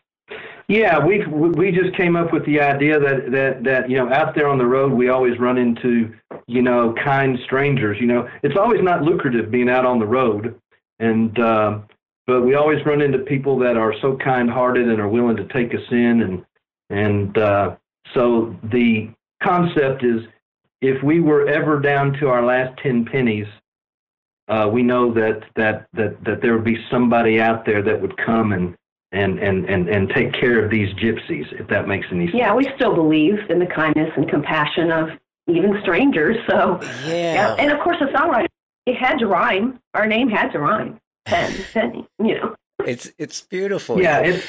Yeah, 0.66 0.98
we 0.98 1.24
we 1.26 1.70
just 1.70 1.96
came 1.96 2.16
up 2.16 2.32
with 2.32 2.44
the 2.46 2.60
idea 2.60 2.98
that 2.98 3.30
that 3.30 3.64
that 3.64 3.90
you 3.90 3.96
know 3.96 4.12
out 4.12 4.34
there 4.34 4.48
on 4.48 4.58
the 4.58 4.66
road 4.66 4.92
we 4.92 5.08
always 5.08 5.38
run 5.38 5.56
into 5.56 6.12
you 6.46 6.62
know 6.62 6.94
kind 7.02 7.38
strangers. 7.44 7.98
You 8.00 8.08
know, 8.08 8.28
it's 8.42 8.56
always 8.56 8.82
not 8.82 9.02
lucrative 9.02 9.50
being 9.50 9.70
out 9.70 9.86
on 9.86 10.00
the 10.00 10.06
road, 10.06 10.60
and 10.98 11.38
uh, 11.38 11.78
but 12.30 12.42
we 12.42 12.54
always 12.54 12.78
run 12.86 13.00
into 13.02 13.18
people 13.18 13.58
that 13.58 13.76
are 13.76 13.92
so 14.00 14.16
kind-hearted 14.16 14.88
and 14.88 15.00
are 15.00 15.08
willing 15.08 15.36
to 15.36 15.48
take 15.48 15.74
us 15.74 15.82
in, 15.90 16.22
and 16.22 16.44
and 16.88 17.36
uh, 17.36 17.74
so 18.14 18.54
the 18.62 19.10
concept 19.42 20.04
is 20.04 20.20
if 20.80 21.02
we 21.02 21.18
were 21.18 21.48
ever 21.48 21.80
down 21.80 22.12
to 22.20 22.28
our 22.28 22.44
last 22.44 22.78
ten 22.80 23.04
pennies, 23.04 23.48
uh, 24.46 24.70
we 24.72 24.80
know 24.84 25.12
that 25.12 25.42
that 25.56 25.88
that 25.92 26.22
that 26.24 26.40
there 26.40 26.54
would 26.54 26.62
be 26.64 26.78
somebody 26.88 27.40
out 27.40 27.66
there 27.66 27.82
that 27.82 28.00
would 28.00 28.16
come 28.16 28.52
and 28.52 28.76
and, 29.12 29.40
and, 29.40 29.68
and, 29.68 29.88
and 29.88 30.08
take 30.10 30.32
care 30.32 30.64
of 30.64 30.70
these 30.70 30.94
gypsies, 30.94 31.46
if 31.60 31.66
that 31.66 31.88
makes 31.88 32.06
any 32.12 32.26
sense. 32.26 32.36
Yeah, 32.36 32.54
we 32.54 32.68
still 32.76 32.94
believe 32.94 33.34
in 33.48 33.58
the 33.58 33.66
kindness 33.66 34.12
and 34.16 34.30
compassion 34.30 34.92
of 34.92 35.08
even 35.48 35.80
strangers. 35.82 36.36
So, 36.48 36.78
Yeah. 37.04 37.56
and 37.58 37.72
of 37.72 37.80
course, 37.80 37.96
the 37.98 38.06
songwriter, 38.16 38.46
it 38.86 38.94
had 38.94 39.18
to 39.18 39.26
rhyme. 39.26 39.80
Our 39.94 40.06
name 40.06 40.28
had 40.28 40.52
to 40.52 40.60
rhyme. 40.60 41.00
Pen, 41.30 41.64
penny, 41.72 42.08
you 42.18 42.34
know. 42.34 42.54
It's 42.86 43.10
it's 43.18 43.40
beautiful. 43.42 44.00
Yeah, 44.00 44.20
it, 44.20 44.44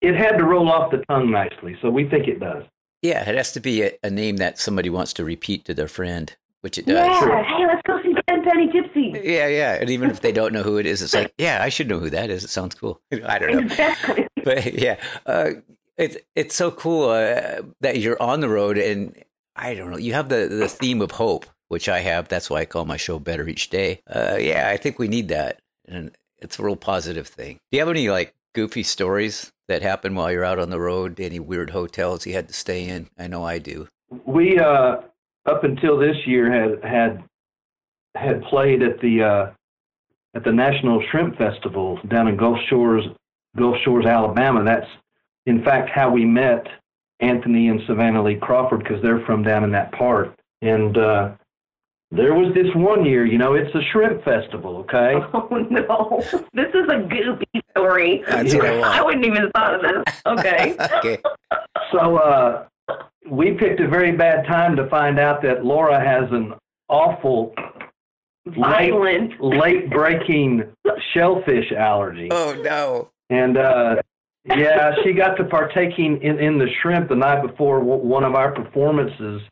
it 0.00 0.14
had 0.16 0.36
to 0.38 0.44
roll 0.44 0.70
off 0.70 0.90
the 0.90 0.98
tongue 1.08 1.30
nicely, 1.30 1.76
so 1.82 1.90
we 1.90 2.08
think 2.08 2.28
it 2.28 2.40
does. 2.40 2.64
Yeah, 3.02 3.28
it 3.28 3.34
has 3.34 3.52
to 3.52 3.60
be 3.60 3.82
a, 3.82 3.92
a 4.02 4.10
name 4.10 4.36
that 4.36 4.58
somebody 4.58 4.90
wants 4.90 5.12
to 5.14 5.24
repeat 5.24 5.64
to 5.66 5.74
their 5.74 5.88
friend, 5.88 6.34
which 6.60 6.76
it 6.76 6.86
does. 6.86 6.96
Yeah, 6.96 7.42
hey, 7.42 7.66
let's 7.66 7.82
go 7.86 8.02
see 8.02 8.14
Ten 8.28 8.44
Penny 8.44 8.68
Gypsy. 8.68 9.14
Yeah, 9.24 9.46
yeah. 9.46 9.78
And 9.80 9.88
even 9.90 10.10
if 10.10 10.20
they 10.20 10.32
don't 10.32 10.52
know 10.52 10.62
who 10.62 10.76
it 10.76 10.86
is, 10.86 11.00
it's 11.02 11.14
like, 11.14 11.32
yeah, 11.38 11.62
I 11.62 11.70
should 11.70 11.88
know 11.88 11.98
who 11.98 12.10
that 12.10 12.30
is. 12.30 12.44
It 12.44 12.50
sounds 12.50 12.74
cool. 12.74 13.00
I 13.24 13.38
don't 13.38 13.52
know. 13.52 13.58
Exactly. 13.60 14.26
But 14.42 14.72
yeah, 14.72 14.96
uh, 15.26 15.50
it's 15.98 16.16
it's 16.34 16.54
so 16.54 16.70
cool 16.70 17.10
uh, 17.10 17.60
that 17.82 17.98
you're 17.98 18.20
on 18.22 18.40
the 18.40 18.48
road, 18.48 18.78
and 18.78 19.14
I 19.54 19.74
don't 19.74 19.90
know. 19.90 19.98
You 19.98 20.14
have 20.14 20.30
the 20.30 20.48
the 20.48 20.66
theme 20.66 21.02
of 21.02 21.10
hope, 21.10 21.44
which 21.68 21.90
I 21.90 21.98
have. 22.00 22.28
That's 22.28 22.48
why 22.48 22.60
I 22.60 22.64
call 22.64 22.86
my 22.86 22.96
show 22.96 23.18
"Better 23.18 23.46
Each 23.46 23.68
Day." 23.68 24.00
Uh, 24.06 24.38
yeah, 24.40 24.70
I 24.70 24.78
think 24.78 24.98
we 24.98 25.08
need 25.08 25.28
that, 25.28 25.60
and 25.86 26.16
it's 26.40 26.58
a 26.58 26.62
real 26.62 26.76
positive 26.76 27.26
thing. 27.26 27.58
Do 27.70 27.76
you 27.76 27.80
have 27.80 27.88
any 27.88 28.08
like 28.08 28.34
goofy 28.54 28.82
stories 28.82 29.52
that 29.68 29.82
happen 29.82 30.14
while 30.14 30.32
you're 30.32 30.44
out 30.44 30.58
on 30.58 30.70
the 30.70 30.80
road? 30.80 31.20
Any 31.20 31.38
weird 31.38 31.70
hotels 31.70 32.26
you 32.26 32.34
had 32.34 32.48
to 32.48 32.54
stay 32.54 32.88
in? 32.88 33.08
I 33.18 33.26
know 33.26 33.44
I 33.44 33.58
do. 33.58 33.88
We 34.26 34.58
uh, 34.58 34.98
up 35.46 35.64
until 35.64 35.98
this 35.98 36.16
year 36.26 36.50
had 36.50 36.84
had 36.84 37.24
had 38.14 38.42
played 38.44 38.82
at 38.82 39.00
the 39.00 39.22
uh, 39.22 39.50
at 40.34 40.44
the 40.44 40.52
National 40.52 41.02
Shrimp 41.10 41.36
Festival 41.36 41.98
down 42.08 42.28
in 42.28 42.36
Gulf 42.36 42.58
Shores, 42.68 43.04
Gulf 43.56 43.76
Shores, 43.84 44.06
Alabama. 44.06 44.64
That's 44.64 44.90
in 45.46 45.64
fact 45.64 45.90
how 45.90 46.10
we 46.10 46.24
met 46.24 46.66
Anthony 47.20 47.68
and 47.68 47.80
Savannah 47.86 48.22
Lee 48.22 48.36
Crawford 48.36 48.80
because 48.80 49.02
they're 49.02 49.24
from 49.26 49.42
down 49.42 49.64
in 49.64 49.72
that 49.72 49.92
part. 49.92 50.38
And 50.62 50.96
uh, 50.96 51.32
there 52.12 52.34
was 52.34 52.52
this 52.54 52.66
one 52.74 53.04
year, 53.04 53.24
you 53.24 53.38
know, 53.38 53.54
it's 53.54 53.74
a 53.74 53.82
shrimp 53.92 54.24
festival, 54.24 54.76
okay? 54.78 55.14
Oh 55.32 55.48
no, 55.70 56.22
this 56.52 56.68
is 56.74 56.86
a 56.88 56.98
goofy 57.08 57.62
story. 57.70 58.24
That's 58.28 58.54
what 58.54 58.66
I 58.66 58.78
want. 58.78 58.84
I 58.94 59.02
wouldn't 59.02 59.24
even 59.26 59.50
thought 59.52 59.74
of 59.76 59.82
this. 59.82 60.14
Okay. 60.26 60.76
Okay. 60.98 61.18
So 61.92 62.16
uh, 62.18 62.66
we 63.28 63.52
picked 63.52 63.80
a 63.80 63.88
very 63.88 64.12
bad 64.12 64.46
time 64.46 64.76
to 64.76 64.88
find 64.88 65.18
out 65.18 65.42
that 65.42 65.64
Laura 65.64 65.98
has 66.00 66.30
an 66.32 66.54
awful 66.88 67.52
late, 68.46 68.56
Violent. 68.56 69.40
late 69.42 69.90
breaking 69.90 70.64
shellfish 71.12 71.72
allergy. 71.72 72.28
Oh 72.30 72.54
no. 72.62 73.10
And 73.28 73.56
uh, 73.56 73.96
yeah, 74.46 74.94
she 75.04 75.12
got 75.12 75.34
to 75.36 75.44
partaking 75.44 76.20
in, 76.22 76.38
in 76.38 76.58
the 76.58 76.68
shrimp 76.82 77.08
the 77.08 77.14
night 77.16 77.42
before 77.46 77.78
w- 77.78 78.02
one 78.02 78.24
of 78.24 78.34
our 78.34 78.52
performances. 78.52 79.42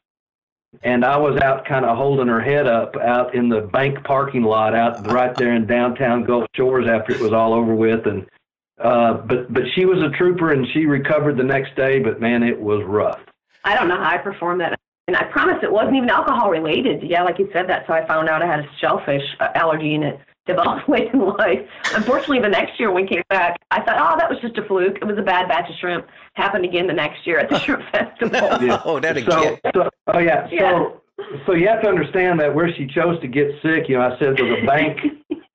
And 0.82 1.04
I 1.04 1.16
was 1.16 1.40
out 1.40 1.64
kind 1.64 1.85
of 1.85 1.97
holding 1.97 2.28
her 2.28 2.40
head 2.40 2.66
up 2.66 2.97
out 2.97 3.35
in 3.35 3.49
the 3.49 3.62
bank 3.62 4.04
parking 4.04 4.42
lot 4.42 4.75
out 4.75 5.06
right 5.11 5.35
there 5.37 5.54
in 5.54 5.66
downtown 5.66 6.25
Gulf 6.25 6.47
Shores 6.54 6.87
after 6.88 7.12
it 7.12 7.20
was 7.20 7.32
all 7.32 7.52
over 7.52 7.75
with. 7.75 8.06
And 8.06 8.26
uh, 8.80 9.14
but 9.14 9.52
but 9.52 9.64
she 9.75 9.85
was 9.85 9.99
a 10.02 10.16
trooper 10.16 10.52
and 10.52 10.66
she 10.73 10.87
recovered 10.87 11.37
the 11.37 11.42
next 11.42 11.75
day. 11.75 11.99
But 11.99 12.20
man, 12.20 12.42
it 12.42 12.58
was 12.58 12.85
rough. 12.85 13.20
I 13.64 13.75
don't 13.75 13.88
know 13.88 13.97
how 13.97 14.11
I 14.11 14.18
performed 14.18 14.61
that. 14.61 14.78
And 15.08 15.16
I 15.16 15.25
promise 15.25 15.56
it 15.62 15.73
wasn't 15.73 15.97
even 15.97 16.11
alcohol 16.11 16.50
related. 16.50 17.02
Yeah, 17.02 17.23
like 17.23 17.38
you 17.38 17.49
said 17.52 17.68
that. 17.68 17.87
So 17.87 17.94
I 17.94 18.06
found 18.06 18.28
out 18.28 18.42
I 18.42 18.47
had 18.47 18.61
a 18.61 18.68
shellfish 18.78 19.23
uh, 19.40 19.49
allergy 19.54 19.94
and 19.94 20.04
it 20.04 20.20
developed 20.49 20.88
late 20.88 21.09
in 21.12 21.21
life. 21.21 21.61
Unfortunately, 21.95 22.40
the 22.40 22.49
next 22.49 22.81
year 22.81 22.90
when 22.90 23.05
we 23.05 23.09
came 23.09 23.23
back, 23.31 23.57
I 23.71 23.81
thought, 23.83 23.99
oh, 24.00 24.19
that 24.19 24.28
was 24.28 24.40
just 24.40 24.59
a 24.59 24.64
fluke. 24.67 24.97
It 25.00 25.05
was 25.05 25.19
a 25.19 25.23
bad 25.23 25.47
batch 25.49 25.71
of 25.71 25.76
shrimp. 25.76 26.07
Happened 26.35 26.64
again 26.64 26.87
the 26.88 26.93
next 26.93 27.25
year 27.26 27.38
at 27.38 27.49
the 27.49 27.59
shrimp 27.64 27.83
festival. 27.93 28.59
Yeah. 28.69 28.83
Oh, 28.85 28.99
that 28.99 29.17
again. 29.17 29.59
so 29.75 29.88
oh 30.09 30.19
yeah. 30.19 30.49
Yeah. 30.50 30.73
So 30.73 31.02
so 31.47 31.52
you 31.52 31.69
have 31.69 31.83
to 31.83 31.88
understand 31.88 32.40
that 32.40 32.52
where 32.55 32.73
she 32.75 32.87
chose 32.87 33.21
to 33.21 33.28
get 33.28 33.49
sick, 33.62 33.88
you 33.88 33.97
know, 33.97 34.02
I 34.02 34.19
said 34.19 34.37
there 34.37 34.45
was 34.47 34.59
a 34.62 34.67
bank, 34.67 34.99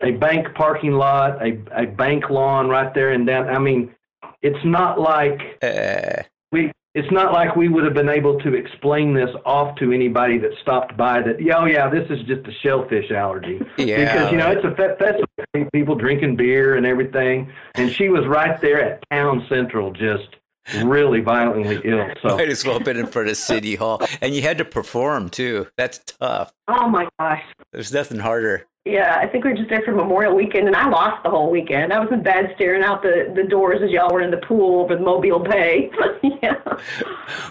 a 0.01 0.11
bank 0.11 0.47
parking 0.55 0.93
lot, 0.93 1.41
a 1.45 1.57
a 1.75 1.85
bank 1.85 2.29
lawn 2.29 2.69
right 2.69 2.93
there 2.93 3.11
and 3.11 3.25
down. 3.27 3.49
I 3.49 3.59
mean, 3.59 3.93
it's 4.41 4.63
not 4.63 4.99
like 4.99 5.39
Uh, 5.61 6.23
we. 6.51 6.71
It's 6.95 7.11
not 7.11 7.33
like 7.33 7.55
we 7.55 7.69
would 7.69 7.83
have 7.85 7.95
been 7.95 8.09
able 8.09 8.39
to 8.41 8.53
explain 8.53 9.15
this 9.15 9.29
off 9.45 9.75
to 9.77 9.91
anybody 9.91 10.37
that 10.37 10.51
stopped 10.61 10.95
by 10.95 11.21
that, 11.23 11.41
yeah, 11.41 11.57
oh, 11.57 11.65
yeah, 11.65 11.89
this 11.89 12.07
is 12.11 12.19
just 12.27 12.47
a 12.47 12.51
shellfish 12.61 13.09
allergy. 13.09 13.59
yeah. 13.77 14.13
Because, 14.13 14.31
you 14.31 14.37
know, 14.37 14.51
it's 14.51 14.63
a 14.63 14.75
fe- 14.75 14.95
festival, 14.99 15.69
people 15.73 15.95
drinking 15.95 16.35
beer 16.35 16.75
and 16.75 16.85
everything. 16.85 17.51
And 17.73 17.91
she 17.91 18.09
was 18.09 18.27
right 18.27 18.61
there 18.61 18.79
at 18.79 19.03
Town 19.09 19.43
Central, 19.49 19.91
just 19.91 20.35
really 20.83 21.21
violently 21.21 21.81
ill. 21.83 22.07
So, 22.21 22.37
Might 22.37 22.49
as 22.49 22.63
well 22.63 22.75
have 22.75 22.85
been 22.85 22.97
in 22.97 23.07
front 23.07 23.27
of 23.27 23.37
City 23.37 23.75
Hall. 23.75 23.99
And 24.21 24.35
you 24.35 24.43
had 24.43 24.59
to 24.59 24.65
perform 24.65 25.29
too. 25.29 25.67
That's 25.77 25.97
tough. 25.97 26.53
oh 26.67 26.87
my 26.89 27.07
gosh. 27.19 27.41
There's 27.71 27.91
nothing 27.91 28.19
harder. 28.19 28.67
Yeah, 28.85 29.15
I 29.17 29.27
think 29.27 29.45
we 29.45 29.51
were 29.51 29.55
just 29.55 29.69
there 29.69 29.81
for 29.81 29.93
Memorial 29.93 30.35
Weekend, 30.35 30.67
and 30.67 30.75
I 30.75 30.89
lost 30.89 31.23
the 31.23 31.29
whole 31.29 31.49
weekend. 31.49 31.93
I 31.93 31.99
was 31.99 32.11
in 32.11 32.21
bed 32.21 32.51
staring 32.55 32.83
out 32.83 33.01
the, 33.01 33.31
the 33.33 33.43
doors 33.43 33.81
as 33.81 33.91
y'all 33.91 34.13
were 34.13 34.19
in 34.19 34.29
the 34.29 34.37
pool 34.45 34.81
over 34.81 34.97
the 34.97 35.01
Mobile 35.01 35.39
Bay. 35.39 35.89
yeah. 36.41 36.55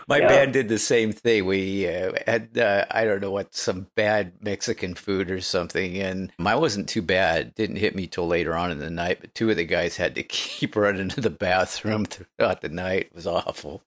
My 0.07 0.19
Yeah. 0.19 0.29
band 0.29 0.53
did 0.53 0.69
the 0.69 0.79
same 0.79 1.11
thing. 1.11 1.47
We 1.47 1.89
uh, 1.89 2.13
had, 2.27 2.59
uh, 2.59 2.85
I 2.91 3.07
don't 3.07 3.23
know 3.23 3.31
what, 3.31 3.55
some 3.55 3.87
bad 3.95 4.33
Mexican 4.43 4.93
food 4.95 5.31
or 5.31 5.41
something. 5.41 5.97
And 5.97 6.31
mine 6.37 6.61
wasn't 6.61 6.87
too 6.91 7.01
bad. 7.01 7.47
It 7.47 7.55
didn't 7.55 7.77
hit 7.77 7.95
me 7.97 8.07
till 8.07 8.27
later 8.27 8.55
on 8.55 8.71
in 8.71 8.79
the 8.79 8.91
night. 8.91 9.23
But 9.23 9.35
two 9.35 9.49
of 9.49 9.57
the 9.57 9.65
guys 9.65 9.97
had 9.97 10.15
to 10.17 10.23
keep 10.23 10.77
running 10.77 11.09
to 11.11 11.23
the 11.23 11.31
bathroom 11.31 12.05
throughout 12.05 12.61
the 12.61 12.69
night. 12.69 13.07
It 13.07 13.15
was 13.15 13.27
awful. 13.27 13.83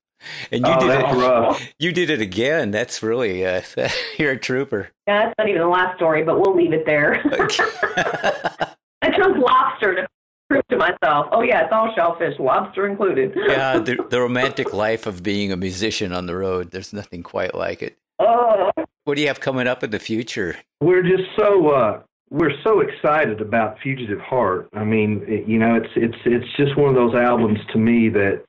And 0.52 0.66
you 0.66 0.74
oh, 0.74 0.80
did 0.80 0.90
that's 0.90 1.14
it. 1.14 1.20
rough. 1.20 1.62
You 1.80 1.92
did 1.92 2.10
it 2.10 2.22
again. 2.22 2.72
That's 2.72 3.04
really, 3.04 3.46
uh, 3.46 3.62
you're 4.18 4.32
a 4.32 4.40
trooper. 4.40 4.90
Yeah, 5.08 5.26
that's 5.26 5.36
not 5.38 5.50
even 5.50 5.62
the 5.62 5.68
last 5.68 5.98
story, 5.98 6.24
but 6.24 6.40
we'll 6.40 6.56
leave 6.56 6.74
it 6.74 6.86
there. 6.86 7.22
I 9.02 9.10
chose 9.12 9.36
lobster 9.38 9.96
to 9.96 10.08
prove 10.50 10.68
to 10.70 10.78
myself. 10.78 11.28
Oh 11.32 11.42
yeah, 11.42 11.64
it's 11.64 11.74
all 11.74 11.94
shellfish, 11.96 12.40
lobster 12.40 12.88
included. 12.88 13.34
yeah, 13.36 13.80
the, 13.80 13.98
the 14.10 14.20
romantic 14.20 14.74
life 14.74 15.06
of 15.06 15.22
being 15.24 15.52
a 15.52 15.58
musician 15.58 16.12
on 16.12 16.26
the 16.26 16.36
road. 16.36 16.72
There's 16.72 16.94
nothing 16.94 17.22
quite 17.24 17.54
like 17.54 17.82
it. 17.84 17.98
Oh, 18.20 18.72
What 19.04 19.16
do 19.16 19.22
you 19.22 19.28
have 19.28 19.40
coming 19.42 19.68
up 19.68 19.84
in 19.84 19.92
the 19.92 20.00
future? 20.00 20.58
We're 20.82 21.04
just 21.04 21.24
so 21.38 21.70
uh, 21.70 22.02
we're 22.30 22.54
so 22.64 22.80
excited 22.80 23.42
about 23.42 23.78
Fugitive 23.80 24.20
Heart. 24.20 24.70
I 24.74 24.84
mean, 24.84 25.24
it, 25.28 25.48
you 25.48 25.60
know, 25.60 25.76
it's 25.76 25.90
it's 25.96 26.18
it's 26.26 26.46
just 26.58 26.78
one 26.78 26.90
of 26.90 26.96
those 26.96 27.14
albums 27.14 27.60
to 27.74 27.78
me 27.78 28.10
that 28.10 28.44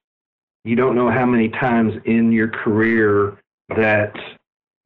you 0.67 0.75
don't 0.75 0.97
know 0.97 1.09
how 1.09 1.25
many 1.25 1.49
times 1.49 1.95
in 2.07 2.33
your 2.33 2.49
career 2.49 3.39
that 3.77 4.13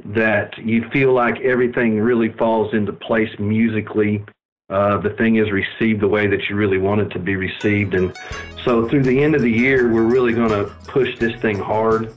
that 0.04 0.56
you 0.58 0.86
feel 0.90 1.12
like 1.12 1.40
everything 1.40 1.98
really 1.98 2.30
falls 2.34 2.72
into 2.74 2.92
place 2.92 3.30
musically. 3.38 4.22
Uh, 4.68 4.98
the 4.98 5.10
thing 5.10 5.36
is 5.36 5.50
received 5.50 6.00
the 6.00 6.08
way 6.08 6.26
that 6.26 6.48
you 6.48 6.54
really 6.54 6.78
want 6.78 7.00
it 7.00 7.08
to 7.08 7.18
be 7.18 7.34
received, 7.34 7.94
and 7.94 8.14
so 8.62 8.88
through 8.88 9.02
the 9.02 9.22
end 9.22 9.34
of 9.34 9.40
the 9.40 9.50
year, 9.50 9.90
we're 9.92 10.04
really 10.04 10.32
going 10.32 10.50
to 10.50 10.64
push 10.86 11.18
this 11.18 11.38
thing 11.40 11.58
hard. 11.58 12.14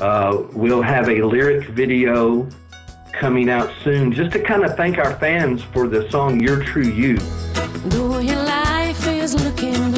Uh, 0.00 0.42
we'll 0.52 0.82
have 0.82 1.08
a 1.08 1.22
lyric 1.22 1.68
video 1.68 2.48
coming 3.12 3.48
out 3.48 3.72
soon 3.84 4.12
just 4.12 4.32
to 4.32 4.40
kind 4.40 4.64
of 4.64 4.76
thank 4.76 4.98
our 4.98 5.16
fans 5.18 5.62
for 5.62 5.86
the 5.86 6.10
song 6.10 6.40
Your 6.40 6.62
True 6.62 6.88
You. 6.88 7.16
Though 7.86 8.18
your 8.18 8.42
life 8.42 9.06
is 9.06 9.34
looking 9.42 9.93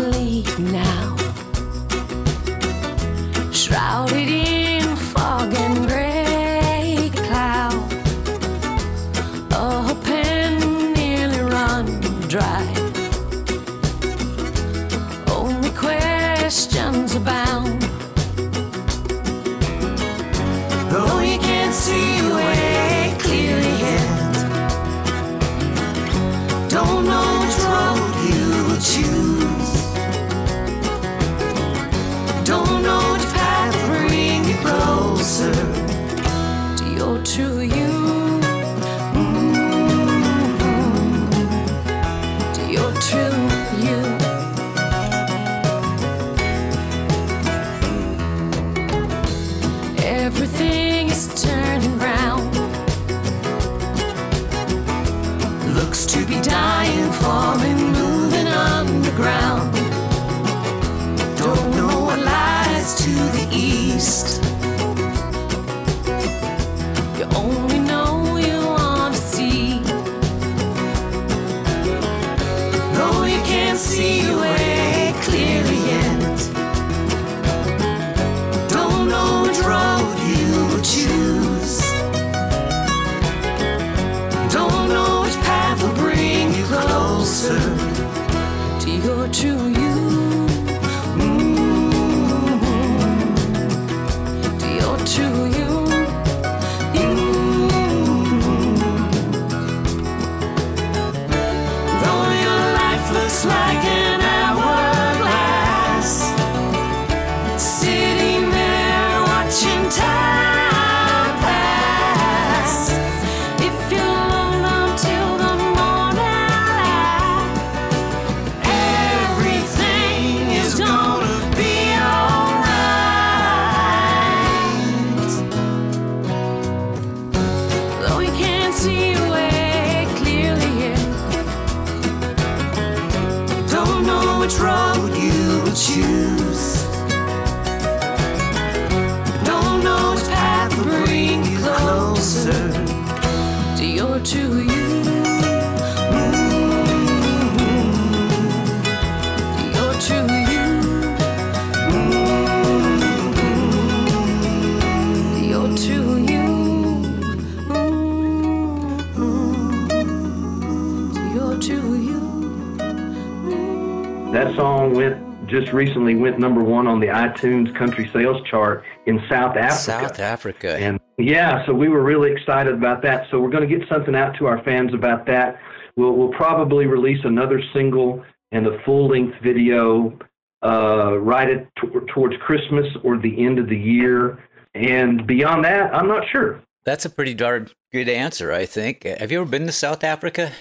song 164.57 164.95
went 164.95 165.49
just 165.49 165.73
recently 165.73 166.14
went 166.14 166.38
number 166.38 166.62
one 166.62 166.87
on 166.87 166.99
the 166.99 167.07
iTunes 167.07 167.77
country 167.77 168.11
sales 168.12 168.42
chart 168.51 168.85
in 169.07 169.21
South 169.29 169.57
Africa. 169.57 170.09
South 170.09 170.21
Africa. 170.21 170.77
And 170.77 170.99
yeah, 171.19 171.64
so 171.66 171.73
we 171.73 171.88
were 171.88 172.03
really 172.03 172.33
excited 172.33 172.75
about 172.75 173.03
that. 173.03 173.27
So 173.31 173.38
we're 173.38 173.51
going 173.51 173.69
to 173.69 173.79
get 173.79 173.88
something 173.88 174.14
out 174.14 174.37
to 174.38 174.47
our 174.47 174.62
fans 174.64 174.92
about 174.92 175.27
that. 175.27 175.61
We'll, 175.97 176.12
we'll 176.12 176.33
probably 176.33 176.87
release 176.87 177.21
another 177.25 177.61
single 177.73 178.25
and 178.53 178.66
a 178.66 178.83
full 178.85 179.09
length 179.09 179.37
video 179.42 180.19
uh, 180.64 181.19
right 181.19 181.49
at, 181.49 181.69
t- 181.81 181.88
towards 182.12 182.35
Christmas 182.38 182.87
or 183.05 183.19
the 183.19 183.45
end 183.45 183.59
of 183.59 183.69
the 183.69 183.79
year. 183.79 184.42
And 184.75 185.27
beyond 185.27 185.64
that, 185.64 185.95
I'm 185.95 186.09
not 186.09 186.25
sure. 186.31 186.61
That's 186.85 187.05
a 187.05 187.11
pretty 187.11 187.35
darn 187.35 187.69
good 187.92 188.09
answer, 188.09 188.53
I 188.53 188.66
think. 188.66 189.05
Have 189.05 189.33
you 189.33 189.40
ever 189.40 189.51
been 189.51 189.66
to 189.66 189.73
South 189.73 190.05
Africa? 190.05 190.53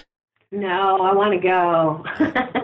No, 0.52 0.98
I 0.98 1.12
want 1.14 1.32
to 1.32 1.38
go. 1.38 2.04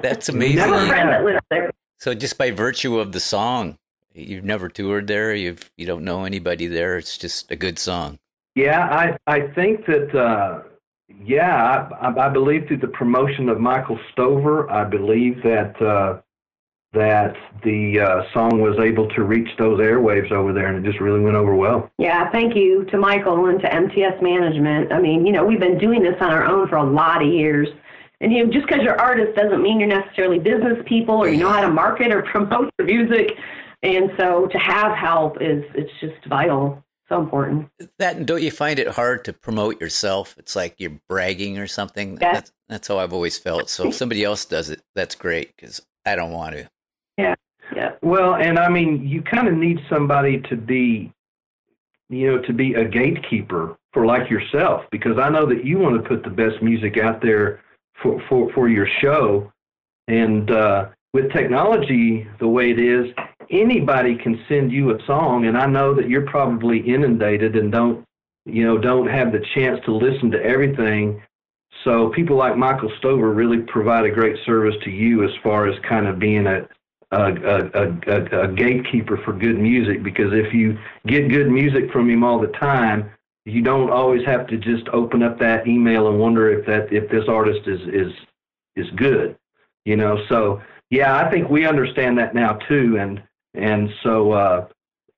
That's 0.03 0.29
amazing. 0.29 0.59
have 0.59 0.68
a 0.68 0.73
Never 0.73 0.87
friend 0.87 1.09
that 1.09 1.25
lives 1.25 1.40
there. 1.51 1.71
So 1.99 2.14
just 2.14 2.38
by 2.38 2.51
virtue 2.51 2.99
of 2.99 3.12
the 3.12 3.21
song, 3.21 3.79
you've 4.14 4.45
never 4.45 4.68
toured 4.68 5.07
there. 5.07 5.35
You've 5.35 5.71
you 5.77 5.87
don't 5.87 6.05
know 6.05 6.25
anybody 6.25 6.66
there. 6.66 6.97
It's 6.97 7.18
just 7.18 7.51
a 7.51 7.57
good 7.57 7.79
song. 7.79 8.18
Yeah, 8.55 8.88
I 8.90 9.16
I 9.27 9.49
think 9.55 9.87
that 9.87 10.14
uh, 10.14 10.62
yeah, 11.25 11.88
I, 12.01 12.09
I 12.09 12.27
I 12.27 12.29
believe 12.29 12.66
through 12.66 12.79
the 12.79 12.88
promotion 12.88 13.49
of 13.49 13.61
Michael 13.61 13.99
Stover, 14.12 14.71
I 14.71 14.85
believe 14.85 15.42
that 15.42 15.81
uh, 15.81 16.21
that 16.92 17.35
the 17.64 18.00
uh, 18.00 18.22
song 18.35 18.61
was 18.61 18.78
able 18.78 19.09
to 19.11 19.22
reach 19.22 19.48
those 19.59 19.81
airwaves 19.81 20.31
over 20.31 20.52
there, 20.52 20.66
and 20.66 20.85
it 20.85 20.88
just 20.88 21.00
really 21.00 21.20
went 21.20 21.37
over 21.37 21.55
well. 21.55 21.90
Yeah, 21.98 22.31
thank 22.31 22.55
you 22.55 22.85
to 22.87 22.98
Michael 22.98 23.46
and 23.46 23.61
to 23.61 23.72
MTS 23.72 24.20
Management. 24.20 24.92
I 24.92 25.00
mean, 25.00 25.24
you 25.24 25.33
know, 25.33 25.44
we've 25.44 25.61
been 25.61 25.78
doing 25.78 26.02
this 26.02 26.16
on 26.20 26.31
our 26.31 26.44
own 26.44 26.68
for 26.68 26.76
a 26.76 26.85
lot 26.85 27.22
of 27.22 27.28
years. 27.28 27.68
And 28.20 28.33
you 28.33 28.44
know, 28.44 28.52
just 28.52 28.66
because 28.66 28.83
you're 28.83 29.00
artist 29.00 29.37
doesn't 29.37 29.62
mean 29.62 29.81
you're 29.81 29.88
necessarily 29.88 30.38
business 30.38 30.78
people 30.87 31.16
or 31.16 31.28
you 31.28 31.38
know 31.38 31.48
how 31.48 31.61
to 31.61 31.70
market 31.70 32.12
or 32.12 32.22
promote 32.31 32.70
your 32.78 32.87
music. 32.87 33.33
And 33.83 34.12
so 34.16 34.46
to 34.46 34.59
have 34.59 34.96
help 34.96 35.40
is 35.40 35.64
it's 35.74 35.90
just 36.00 36.24
vital, 36.26 36.85
so 37.09 37.20
important. 37.20 37.68
That 37.98 38.16
and 38.16 38.26
don't 38.26 38.42
you 38.42 38.52
find 38.52 38.78
it 38.78 38.87
hard 38.88 39.24
to 39.24 39.33
promote 39.33 39.81
yourself? 39.81 40.37
It's 40.38 40.55
like 40.55 40.76
you're 40.78 41.00
bragging 41.09 41.59
or 41.59 41.66
something. 41.66 42.12
Yeah. 42.20 42.35
That's 42.35 42.52
that's 42.68 42.88
how 42.88 42.98
I've 42.98 43.12
always 43.12 43.38
felt. 43.38 43.68
So 43.70 43.88
if 43.88 43.94
somebody 43.94 44.22
else 44.22 44.44
does 44.44 44.70
it, 44.70 44.83
that's 44.94 45.16
great 45.16 45.57
because 45.57 45.83
I 46.07 46.14
don't 46.14 46.33
want 46.33 46.55
to. 46.55 46.68
Yeah. 47.16 47.35
Well, 48.03 48.35
and 48.35 48.59
I 48.59 48.68
mean, 48.68 49.07
you 49.07 49.22
kind 49.22 49.48
of 49.48 49.55
need 49.55 49.79
somebody 49.88 50.40
to 50.51 50.57
be, 50.57 51.11
you 52.11 52.27
know, 52.31 52.42
to 52.42 52.53
be 52.53 52.75
a 52.75 52.85
gatekeeper 52.85 53.77
for 53.92 54.05
like 54.05 54.29
yourself, 54.29 54.85
because 54.90 55.18
I 55.18 55.31
know 55.31 55.46
that 55.46 55.64
you 55.64 55.79
want 55.79 56.03
to 56.03 56.09
put 56.09 56.22
the 56.22 56.31
best 56.31 56.62
music 56.62 56.98
out 56.98 57.22
there 57.22 57.61
for 58.03 58.22
for 58.29 58.53
for 58.53 58.68
your 58.68 58.87
show, 59.01 59.51
and 60.09 60.51
uh, 60.51 60.88
with 61.14 61.33
technology 61.33 62.27
the 62.40 62.48
way 62.48 62.70
it 62.70 62.79
is, 62.79 63.07
anybody 63.51 64.16
can 64.16 64.44
send 64.48 64.72
you 64.72 64.90
a 64.90 65.07
song, 65.07 65.46
and 65.46 65.57
I 65.57 65.66
know 65.66 65.94
that 65.94 66.11
you're 66.11 66.27
probably 66.27 66.79
inundated 66.81 67.57
and 67.57 67.72
don't, 67.72 68.05
you 68.44 68.64
know, 68.64 68.77
don't 68.77 69.09
have 69.09 69.33
the 69.33 69.44
chance 69.55 69.81
to 69.85 69.94
listen 69.94 70.31
to 70.33 70.42
everything. 70.42 71.22
So 71.85 72.11
people 72.11 72.37
like 72.37 72.57
Michael 72.57 72.92
Stover 72.98 73.33
really 73.33 73.61
provide 73.61 74.05
a 74.05 74.11
great 74.11 74.37
service 74.44 74.75
to 74.85 74.90
you 74.90 75.25
as 75.25 75.31
far 75.42 75.68
as 75.68 75.79
kind 75.88 76.07
of 76.07 76.18
being 76.18 76.46
a 76.46 76.68
a, 77.12 77.70
a, 77.75 77.98
a, 78.07 78.42
a 78.42 78.48
gatekeeper 78.48 79.18
for 79.18 79.33
good 79.33 79.59
music 79.59 80.03
because 80.03 80.33
if 80.33 80.53
you 80.53 80.79
get 81.07 81.29
good 81.29 81.51
music 81.51 81.90
from 81.92 82.11
him 82.11 82.25
all 82.25 82.40
the 82.40 82.48
time, 82.48 83.11
you 83.44 83.62
don't 83.62 83.90
always 83.90 84.25
have 84.25 84.46
to 84.48 84.57
just 84.57 84.88
open 84.92 85.22
up 85.22 85.38
that 85.38 85.66
email 85.66 86.09
and 86.09 86.18
wonder 86.18 86.51
if 86.51 86.64
that 86.66 86.92
if 86.92 87.11
this 87.11 87.29
artist 87.29 87.66
is 87.66 87.81
is 87.88 88.12
is 88.77 88.90
good, 88.96 89.37
you 89.85 89.96
know. 89.96 90.18
So 90.29 90.62
yeah, 90.90 91.16
I 91.16 91.31
think 91.31 91.48
we 91.51 91.66
understand 91.66 92.18
that 92.18 92.35
now 92.35 92.55
too, 92.68 92.96
and 92.98 93.22
and 93.55 93.90
so 94.03 94.33
uh, 94.33 94.68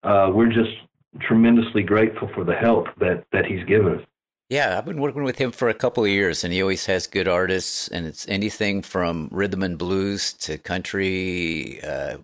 uh, 0.02 0.30
we're 0.34 0.52
just 0.52 0.72
tremendously 1.20 1.82
grateful 1.82 2.28
for 2.34 2.44
the 2.44 2.54
help 2.54 2.88
that 2.98 3.24
that 3.32 3.46
he's 3.46 3.64
given 3.64 3.98
us. 3.98 4.06
Yeah, 4.54 4.78
I've 4.78 4.84
been 4.84 5.00
working 5.00 5.24
with 5.24 5.36
him 5.36 5.50
for 5.50 5.68
a 5.68 5.74
couple 5.74 6.04
of 6.04 6.10
years, 6.10 6.44
and 6.44 6.52
he 6.52 6.62
always 6.62 6.86
has 6.86 7.08
good 7.08 7.26
artists, 7.26 7.88
and 7.88 8.06
it's 8.06 8.24
anything 8.28 8.82
from 8.82 9.28
rhythm 9.32 9.64
and 9.64 9.76
blues 9.76 10.32
to 10.34 10.58
country 10.58 11.80
uh, 11.82 12.18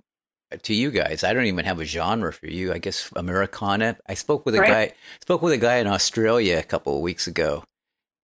to 0.63 0.73
you 0.73 0.93
guys. 0.93 1.25
I 1.25 1.33
don't 1.33 1.47
even 1.47 1.65
have 1.65 1.81
a 1.81 1.85
genre 1.85 2.33
for 2.33 2.47
you. 2.47 2.73
I 2.73 2.79
guess 2.79 3.11
Americana. 3.17 3.97
I 4.09 4.15
spoke 4.15 4.47
with 4.47 4.55
a 4.55 4.61
Right. 4.61 4.91
guy 4.91 4.95
spoke 5.21 5.43
with 5.43 5.53
a 5.55 5.59
guy 5.59 5.79
in 5.79 5.89
Australia 5.89 6.59
a 6.59 6.63
couple 6.63 6.95
of 6.95 7.03
weeks 7.03 7.27
ago, 7.27 7.65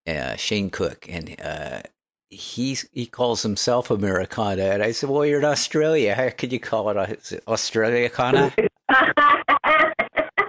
uh, 0.07 0.37
Shane 0.37 0.71
Cook, 0.71 1.07
and 1.09 1.35
uh, 1.43 1.83
he's 2.31 2.89
he 2.93 3.07
calls 3.07 3.43
himself 3.43 3.91
Americana, 3.91 4.67
and 4.67 4.85
I 4.85 4.93
said, 4.93 5.11
"Well, 5.11 5.27
you're 5.27 5.41
in 5.41 5.45
Australia. 5.45 6.15
How 6.15 6.31
could 6.31 6.53
you 6.53 6.61
call 6.61 6.91
it, 6.91 6.97
is 7.23 7.33
it 7.33 7.43
Australia 7.49 8.09
Kana?" 8.09 8.55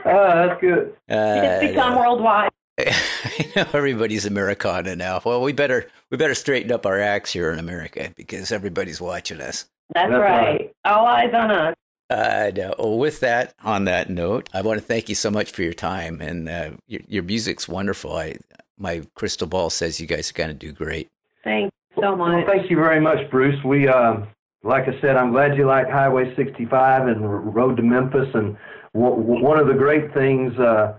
Oh, 0.09 0.47
that's 0.47 0.61
good. 0.61 0.95
Uh, 1.11 1.59
it's 1.59 1.73
become 1.73 1.97
worldwide. 1.97 2.49
I 2.79 3.51
know 3.55 3.65
everybody's 3.73 4.25
Americana 4.25 4.95
now. 4.95 5.21
Well, 5.25 5.41
we 5.41 5.51
better 5.53 5.87
we 6.11 6.17
better 6.17 6.35
straighten 6.35 6.71
up 6.71 6.85
our 6.85 6.99
acts 6.99 7.31
here 7.31 7.51
in 7.51 7.59
America 7.59 8.11
because 8.15 8.51
everybody's 8.51 9.01
watching 9.01 9.41
us. 9.41 9.65
That's, 9.93 10.11
That's 10.11 10.19
right. 10.21 10.45
right. 10.59 10.71
All 10.85 11.05
eyes 11.05 11.33
on 11.33 11.51
us. 11.51 11.75
Uh, 12.09 12.51
no. 12.55 12.73
Well, 12.77 12.97
with 12.97 13.19
that, 13.21 13.53
on 13.63 13.85
that 13.85 14.09
note, 14.09 14.49
I 14.53 14.61
want 14.61 14.79
to 14.79 14.85
thank 14.85 15.09
you 15.09 15.15
so 15.15 15.29
much 15.31 15.51
for 15.51 15.63
your 15.63 15.73
time 15.73 16.21
and 16.21 16.47
uh, 16.47 16.71
your, 16.87 17.01
your 17.07 17.23
music's 17.23 17.67
wonderful. 17.67 18.15
I 18.15 18.37
my 18.77 19.01
crystal 19.15 19.47
ball 19.47 19.69
says 19.71 19.99
you 19.99 20.05
guys 20.07 20.29
are 20.29 20.33
going 20.33 20.49
to 20.49 20.53
do 20.53 20.71
great. 20.71 21.09
Thanks 21.43 21.75
so 21.95 22.01
Well, 22.01 22.15
much. 22.15 22.45
thank 22.45 22.69
you 22.69 22.75
very 22.77 22.99
much, 23.01 23.29
Bruce. 23.31 23.61
We, 23.63 23.87
uh, 23.87 24.17
like 24.63 24.87
I 24.87 25.01
said, 25.01 25.15
I'm 25.17 25.31
glad 25.31 25.57
you 25.57 25.65
like 25.65 25.89
Highway 25.89 26.35
65 26.35 27.07
and 27.07 27.25
R- 27.25 27.37
Road 27.39 27.77
to 27.77 27.81
Memphis. 27.83 28.27
And 28.35 28.55
w- 28.93 29.15
w- 29.15 29.43
one 29.43 29.57
of 29.59 29.65
the 29.67 29.73
great 29.73 30.13
things 30.13 30.55
uh, 30.59 30.93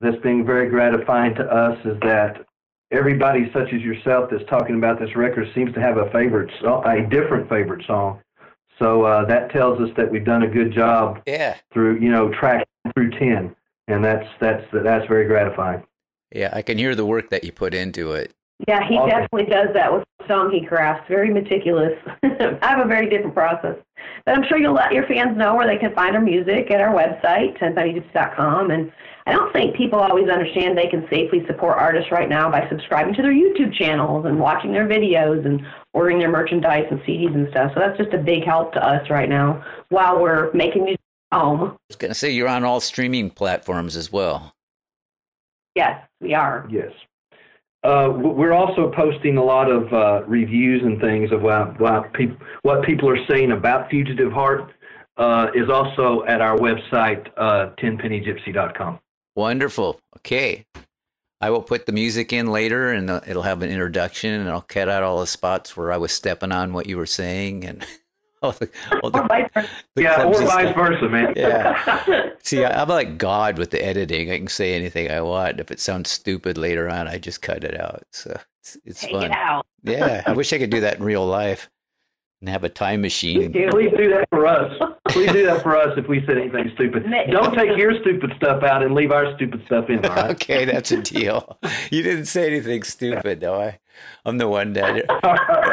that's 0.00 0.20
been 0.22 0.44
very 0.44 0.68
gratifying 0.68 1.34
to 1.36 1.42
us 1.44 1.78
is 1.84 1.98
that 2.00 2.44
everybody, 2.90 3.50
such 3.52 3.72
as 3.72 3.80
yourself, 3.82 4.30
that's 4.30 4.48
talking 4.48 4.76
about 4.76 4.98
this 5.00 5.14
record 5.16 5.48
seems 5.54 5.72
to 5.74 5.80
have 5.80 5.96
a 5.98 6.10
favorite, 6.10 6.50
so- 6.60 6.82
a 6.84 7.02
different 7.02 7.48
favorite 7.48 7.84
song. 7.86 8.20
So 8.78 9.02
uh, 9.02 9.24
that 9.26 9.50
tells 9.50 9.80
us 9.80 9.90
that 9.96 10.08
we've 10.10 10.24
done 10.24 10.44
a 10.44 10.48
good 10.48 10.72
job 10.72 11.20
Yeah, 11.26 11.56
through, 11.72 11.98
you 11.98 12.10
know, 12.10 12.30
track 12.30 12.64
through 12.94 13.10
10, 13.10 13.54
and 13.88 14.04
that's 14.04 14.26
that's 14.40 14.64
that's 14.72 15.06
very 15.08 15.26
gratifying. 15.26 15.82
yeah. 16.32 16.50
I 16.52 16.62
can 16.62 16.78
hear 16.78 16.94
the 16.94 17.04
work 17.04 17.30
that 17.30 17.42
you 17.42 17.50
put 17.50 17.74
into 17.74 18.12
it. 18.12 18.32
Yeah, 18.66 18.86
he 18.88 18.96
Awesome. 18.96 19.10
definitely 19.10 19.44
does 19.46 19.68
that 19.74 19.92
with 19.92 20.04
song 20.26 20.50
he 20.50 20.64
crafts, 20.64 21.04
very 21.08 21.32
meticulous. 21.32 21.92
I 22.22 22.58
have 22.60 22.84
a 22.84 22.88
very 22.88 23.08
different 23.08 23.34
process. 23.34 23.76
But 24.24 24.36
I'm 24.36 24.44
sure 24.46 24.58
you'll 24.58 24.74
let 24.74 24.92
your 24.92 25.06
fans 25.06 25.36
know 25.36 25.54
where 25.54 25.66
they 25.66 25.78
can 25.78 25.94
find 25.94 26.14
our 26.14 26.20
music 26.20 26.70
at 26.70 26.80
our 26.80 26.92
website, 26.94 27.58
10pennygypsy.com. 27.58 28.70
And 28.70 28.92
I 29.26 29.32
don't 29.32 29.52
think 29.52 29.76
people 29.76 29.98
always 29.98 30.28
understand 30.28 30.76
they 30.76 30.88
can 30.88 31.06
safely 31.08 31.44
support 31.46 31.78
artists 31.78 32.12
right 32.12 32.28
now 32.28 32.50
by 32.50 32.68
subscribing 32.68 33.14
to 33.14 33.22
their 33.22 33.32
YouTube 33.32 33.72
channels 33.74 34.26
and 34.26 34.38
watching 34.38 34.72
their 34.72 34.86
videos 34.86 35.44
and 35.46 35.66
ordering 35.94 36.18
their 36.18 36.30
merchandise 36.30 36.86
and 36.90 37.00
CDs 37.00 37.34
and 37.34 37.48
stuff. 37.50 37.72
So 37.74 37.80
that's 37.80 37.96
just 37.96 38.12
a 38.12 38.18
big 38.18 38.44
help 38.44 38.72
to 38.74 38.84
us 38.84 39.08
right 39.08 39.28
now 39.28 39.64
while 39.88 40.20
we're 40.20 40.52
making 40.52 40.84
music 40.84 41.00
at 41.32 41.40
home. 41.40 41.60
I 41.62 41.76
was 41.88 41.96
going 41.96 42.10
to 42.10 42.14
say 42.14 42.30
you're 42.30 42.48
on 42.48 42.64
all 42.64 42.80
streaming 42.80 43.30
platforms 43.30 43.96
as 43.96 44.12
well. 44.12 44.52
Yes, 45.74 46.02
we 46.20 46.34
are. 46.34 46.66
Yes. 46.70 46.92
Uh, 47.84 48.10
we're 48.12 48.52
also 48.52 48.90
posting 48.90 49.36
a 49.36 49.42
lot 49.42 49.70
of 49.70 49.92
uh, 49.92 50.22
reviews 50.26 50.82
and 50.82 51.00
things 51.00 51.30
of 51.30 51.42
what, 51.42 51.80
what, 51.80 52.10
what 52.62 52.82
people 52.84 53.08
are 53.08 53.24
saying 53.26 53.52
about 53.52 53.88
Fugitive 53.88 54.32
Heart 54.32 54.72
uh, 55.16 55.48
is 55.54 55.70
also 55.70 56.24
at 56.24 56.40
our 56.40 56.56
website, 56.56 57.28
uh, 57.36 57.70
tenpennygypsy.com. 57.78 58.98
Wonderful. 59.36 60.00
Okay. 60.16 60.66
I 61.40 61.50
will 61.50 61.62
put 61.62 61.86
the 61.86 61.92
music 61.92 62.32
in 62.32 62.48
later 62.48 62.92
and 62.92 63.08
uh, 63.08 63.20
it'll 63.26 63.42
have 63.42 63.62
an 63.62 63.70
introduction 63.70 64.40
and 64.40 64.50
I'll 64.50 64.60
cut 64.60 64.88
out 64.88 65.04
all 65.04 65.20
the 65.20 65.26
spots 65.26 65.76
where 65.76 65.92
I 65.92 65.96
was 65.96 66.10
stepping 66.10 66.50
on 66.50 66.72
what 66.72 66.86
you 66.86 66.96
were 66.96 67.06
saying 67.06 67.64
and 67.64 67.86
all 68.42 68.50
oh, 68.50 68.52
the, 68.52 68.70
all 69.02 69.10
the, 69.10 69.20
Or 69.22 69.28
vice 69.28 69.50
versa. 69.54 69.68
yeah, 69.96 70.24
or 70.24 70.42
vice 70.42 70.74
versa, 70.74 71.08
man. 71.08 71.32
Yeah. 71.36 72.30
See, 72.42 72.64
I- 72.64 72.82
I'm 72.82 72.88
like 72.88 73.18
God 73.18 73.58
with 73.58 73.70
the 73.70 73.84
editing. 73.84 74.30
I 74.30 74.38
can 74.38 74.48
say 74.48 74.74
anything 74.74 75.10
I 75.10 75.20
want. 75.20 75.60
If 75.60 75.70
it 75.70 75.80
sounds 75.80 76.10
stupid 76.10 76.56
later 76.58 76.88
on, 76.88 77.08
I 77.08 77.18
just 77.18 77.42
cut 77.42 77.64
it 77.64 77.78
out. 77.80 78.02
So 78.12 78.38
it's, 78.60 78.76
it's 78.84 79.00
Take 79.00 79.12
fun. 79.12 79.24
it 79.24 79.32
out. 79.32 79.66
Yeah. 79.82 80.22
I 80.26 80.32
wish 80.32 80.52
I 80.52 80.58
could 80.58 80.70
do 80.70 80.80
that 80.80 80.98
in 80.98 81.02
real 81.04 81.26
life 81.26 81.68
and 82.40 82.48
have 82.48 82.64
a 82.64 82.68
time 82.68 83.00
machine. 83.00 83.50
Do. 83.52 83.68
Please 83.70 83.90
do 83.96 84.10
that 84.10 84.28
for 84.30 84.46
us. 84.46 84.72
Please 85.08 85.32
do 85.32 85.46
that 85.46 85.62
for 85.62 85.76
us 85.76 85.96
if 85.96 86.06
we 86.08 86.24
said 86.26 86.38
anything 86.38 86.70
stupid. 86.74 87.04
Don't 87.30 87.54
take 87.54 87.76
your 87.76 87.92
stupid 88.00 88.32
stuff 88.36 88.62
out 88.62 88.82
and 88.82 88.94
leave 88.94 89.10
our 89.10 89.34
stupid 89.36 89.62
stuff 89.66 89.88
in, 89.88 90.04
all 90.04 90.14
right? 90.14 90.30
Okay, 90.32 90.64
that's 90.64 90.90
a 90.92 91.00
deal. 91.02 91.58
You 91.90 92.02
didn't 92.02 92.26
say 92.26 92.46
anything 92.46 92.82
stupid, 92.82 93.40
though. 93.40 93.60
I, 93.60 93.78
I'm 94.24 94.38
the 94.38 94.48
one 94.48 94.74
that 94.74 95.04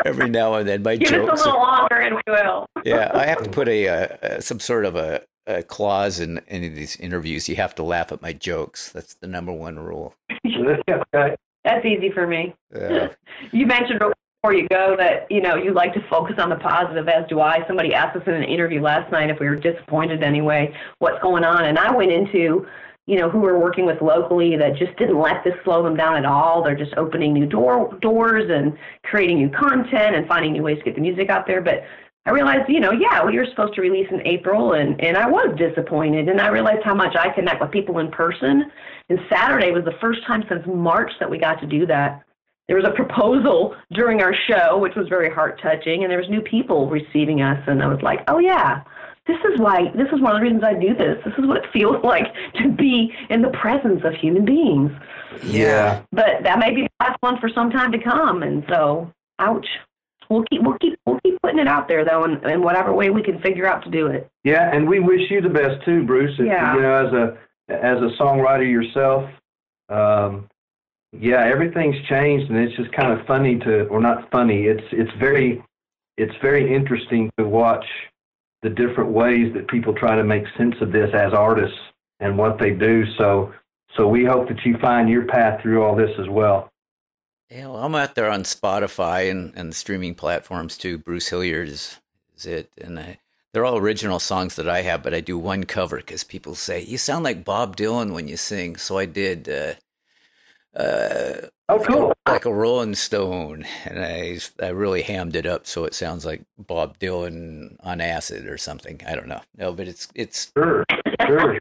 every 0.05 0.29
now 0.29 0.53
and 0.55 0.67
then 0.67 0.83
my 0.83 0.95
Give 0.95 1.07
us 1.13 1.13
jokes. 1.13 1.45
a 1.45 1.49
are- 1.49 1.53
little 1.53 1.61
longer 1.61 1.95
and 1.95 2.15
we 2.15 2.21
will. 2.27 2.65
yeah, 2.83 3.11
I 3.13 3.25
have 3.25 3.43
to 3.43 3.49
put 3.49 3.67
a, 3.67 3.87
uh 3.87 4.07
uh 4.25 4.39
some 4.41 4.59
sort 4.59 4.85
of 4.85 4.95
a, 4.95 5.21
a 5.47 5.61
clause 5.63 6.19
in 6.19 6.39
any 6.47 6.67
of 6.67 6.75
these 6.75 6.95
interviews. 6.97 7.47
You 7.49 7.55
have 7.57 7.75
to 7.75 7.83
laugh 7.83 8.11
at 8.11 8.21
my 8.21 8.33
jokes. 8.33 8.91
That's 8.91 9.13
the 9.15 9.27
number 9.27 9.51
one 9.51 9.77
rule. 9.79 10.15
okay. 10.45 11.35
That's 11.63 11.85
easy 11.85 12.11
for 12.11 12.25
me. 12.27 12.55
Uh, 12.75 13.09
You 13.51 13.65
mentioned 13.67 14.01
before 14.45 14.53
you 14.53 14.67
go 14.67 14.95
that 14.95 15.25
you 15.31 15.41
know 15.41 15.55
you 15.55 15.73
like 15.73 15.91
to 15.91 16.07
focus 16.07 16.35
on 16.37 16.49
the 16.49 16.55
positive, 16.57 17.07
as 17.07 17.27
do 17.27 17.39
I. 17.39 17.65
Somebody 17.65 17.95
asked 17.95 18.15
us 18.15 18.21
in 18.27 18.33
an 18.35 18.43
interview 18.43 18.79
last 18.79 19.11
night 19.11 19.31
if 19.31 19.39
we 19.39 19.47
were 19.47 19.55
disappointed 19.55 20.21
anyway, 20.21 20.71
what's 20.99 21.19
going 21.23 21.43
on, 21.43 21.65
and 21.65 21.79
I 21.79 21.91
went 21.91 22.11
into 22.11 22.67
you 23.07 23.17
know 23.17 23.27
who 23.27 23.39
we're 23.39 23.57
working 23.57 23.87
with 23.87 24.03
locally 24.03 24.55
that 24.55 24.75
just 24.75 24.95
didn't 24.97 25.19
let 25.19 25.43
this 25.43 25.55
slow 25.63 25.81
them 25.81 25.95
down 25.95 26.15
at 26.15 26.25
all. 26.25 26.63
They're 26.63 26.75
just 26.75 26.93
opening 26.95 27.33
new 27.33 27.47
door 27.47 27.97
doors 28.01 28.51
and 28.51 28.77
creating 29.03 29.39
new 29.39 29.49
content 29.49 30.15
and 30.15 30.27
finding 30.27 30.53
new 30.53 30.61
ways 30.61 30.77
to 30.77 30.83
get 30.83 30.95
the 30.95 31.01
music 31.01 31.29
out 31.29 31.47
there, 31.47 31.61
but. 31.61 31.83
I 32.27 32.31
realized, 32.31 32.67
you 32.67 32.79
know, 32.79 32.91
yeah, 32.91 33.23
we 33.23 33.37
were 33.37 33.45
supposed 33.45 33.75
to 33.75 33.81
release 33.81 34.07
in 34.09 34.25
April, 34.25 34.73
and 34.73 34.99
and 34.99 35.15
I 35.15 35.29
was 35.29 35.55
disappointed, 35.59 36.27
and 36.27 36.41
I 36.41 36.47
realized 36.47 36.83
how 36.83 36.95
much 36.95 37.15
I 37.15 37.29
connect 37.29 37.61
with 37.61 37.69
people 37.69 37.99
in 37.99 38.09
person. 38.09 38.71
And 39.09 39.19
Saturday 39.29 39.69
was 39.69 39.85
the 39.85 39.93
first 40.01 40.25
time 40.25 40.43
since 40.49 40.65
March 40.65 41.11
that 41.19 41.29
we 41.29 41.37
got 41.37 41.61
to 41.61 41.67
do 41.67 41.85
that 41.85 42.24
there 42.67 42.77
was 42.77 42.85
a 42.85 42.91
proposal 42.91 43.75
during 43.91 44.21
our 44.21 44.33
show, 44.33 44.77
which 44.77 44.95
was 44.95 45.07
very 45.07 45.29
heart 45.29 45.59
touching, 45.61 46.03
and 46.03 46.11
there 46.11 46.19
was 46.19 46.29
new 46.29 46.41
people 46.41 46.89
receiving 46.89 47.41
us, 47.41 47.61
and 47.67 47.83
I 47.83 47.87
was 47.87 48.01
like, 48.01 48.21
oh 48.27 48.39
yeah, 48.39 48.83
this 49.27 49.37
is 49.51 49.59
why 49.59 49.91
this 49.95 50.07
is 50.13 50.21
one 50.21 50.35
of 50.35 50.39
the 50.39 50.43
reasons 50.43 50.63
I 50.63 50.73
do 50.73 50.95
this. 50.95 51.17
This 51.23 51.33
is 51.37 51.45
what 51.45 51.57
it 51.57 51.71
feels 51.71 51.97
like 52.03 52.33
to 52.61 52.69
be 52.69 53.13
in 53.29 53.41
the 53.41 53.49
presence 53.49 54.01
of 54.03 54.13
human 54.13 54.45
beings. 54.45 54.91
Yeah. 55.43 56.03
But 56.11 56.43
that 56.43 56.59
may 56.59 56.73
be 56.73 56.83
the 56.83 57.05
last 57.05 57.17
one 57.21 57.39
for 57.39 57.49
some 57.49 57.69
time 57.69 57.91
to 57.91 57.99
come, 57.99 58.43
and 58.43 58.63
so 58.69 59.11
ouch. 59.39 59.67
We'll 60.29 60.43
keep 60.49 60.63
we'll 60.63 60.77
keep 60.79 60.99
we'll 61.05 61.19
keep 61.21 61.39
putting 61.41 61.59
it 61.59 61.67
out 61.67 61.87
there 61.87 62.03
though, 62.03 62.23
in, 62.23 62.43
in 62.49 62.63
whatever 62.63 62.93
way 62.93 63.11
we 63.11 63.21
can 63.21 63.39
figure 63.41 63.67
out 63.67 63.83
to 63.83 63.91
do 63.91 64.07
it. 64.07 64.27
Yeah, 64.43 64.75
and 64.75 64.89
we 64.89 64.99
wish 64.99 65.29
you 65.29 65.39
the 65.39 65.49
best 65.49 65.85
too, 65.85 66.03
Bruce. 66.03 66.33
If, 66.39 66.47
Yeah. 66.47 66.75
You 66.75 66.81
know, 66.81 67.05
as 67.05 67.13
a 67.13 67.37
as 67.69 67.97
a 67.97 68.15
songwriter 68.19 68.69
yourself, 68.69 69.29
um, 69.89 70.47
yeah, 71.19 71.43
everything's 71.45 71.95
changed, 72.07 72.49
and 72.49 72.59
it's 72.59 72.75
just 72.75 72.91
kind 72.91 73.17
of 73.17 73.25
funny 73.25 73.57
to, 73.59 73.85
or 73.85 73.99
not 73.99 74.29
funny. 74.31 74.65
It's 74.65 74.85
it's 74.91 75.11
very 75.19 75.63
it's 76.17 76.35
very 76.41 76.73
interesting 76.73 77.29
to 77.37 77.45
watch 77.45 77.85
the 78.61 78.69
different 78.69 79.11
ways 79.11 79.53
that 79.53 79.67
people 79.67 79.93
try 79.93 80.15
to 80.15 80.23
make 80.23 80.43
sense 80.57 80.75
of 80.81 80.91
this 80.91 81.13
as 81.13 81.33
artists 81.33 81.77
and 82.19 82.37
what 82.37 82.57
they 82.59 82.71
do. 82.71 83.05
So 83.17 83.53
so 83.95 84.07
we 84.07 84.25
hope 84.25 84.47
that 84.49 84.65
you 84.65 84.77
find 84.77 85.09
your 85.09 85.25
path 85.25 85.61
through 85.61 85.83
all 85.83 85.95
this 85.95 86.11
as 86.19 86.27
well. 86.27 86.69
yeah, 87.49 87.67
well, 87.67 87.83
I'm 87.83 87.95
out 87.95 88.15
there 88.15 88.29
on 88.29 88.43
Spotify 88.43 89.29
and, 89.31 89.53
and 89.55 89.71
the 89.71 89.75
streaming 89.75 90.15
platforms 90.15 90.77
too. 90.77 90.97
Bruce 90.97 91.29
Hilliard 91.29 91.69
is, 91.69 91.99
is 92.37 92.45
it. 92.45 92.71
And 92.81 92.99
I, 92.99 93.19
they're 93.53 93.65
all 93.65 93.77
original 93.77 94.19
songs 94.19 94.55
that 94.55 94.67
I 94.67 94.81
have, 94.81 95.01
but 95.01 95.13
I 95.13 95.21
do 95.21 95.37
one 95.37 95.63
cover 95.63 95.97
because 95.97 96.25
people 96.25 96.55
say, 96.55 96.81
you 96.81 96.97
sound 96.97 97.23
like 97.23 97.45
Bob 97.45 97.77
Dylan 97.77 98.13
when 98.13 98.27
you 98.27 98.35
sing. 98.35 98.75
So 98.75 98.97
I 98.97 99.05
did. 99.05 99.47
Uh, 99.47 99.73
uh, 100.75 101.47
Oh, 101.67 101.79
cool. 101.79 102.13
like 102.27 102.45
a 102.45 102.53
Rolling 102.53 102.93
Stone, 102.93 103.65
and 103.85 103.97
I 104.03 104.37
I 104.61 104.67
really 104.69 105.01
hammed 105.01 105.35
it 105.35 105.47
up 105.47 105.65
so 105.65 105.83
it 105.85 105.95
sounds 105.95 106.23
like 106.25 106.43
Bob 106.59 106.99
Dylan 106.99 107.75
on 107.79 108.01
acid 108.01 108.45
or 108.45 108.57
something. 108.59 109.01
I 109.07 109.15
don't 109.15 109.27
know. 109.27 109.41
No, 109.57 109.73
but 109.73 109.87
it's 109.87 110.07
it's 110.13 110.51
Sure, 110.55 110.85
sure. 111.25 111.57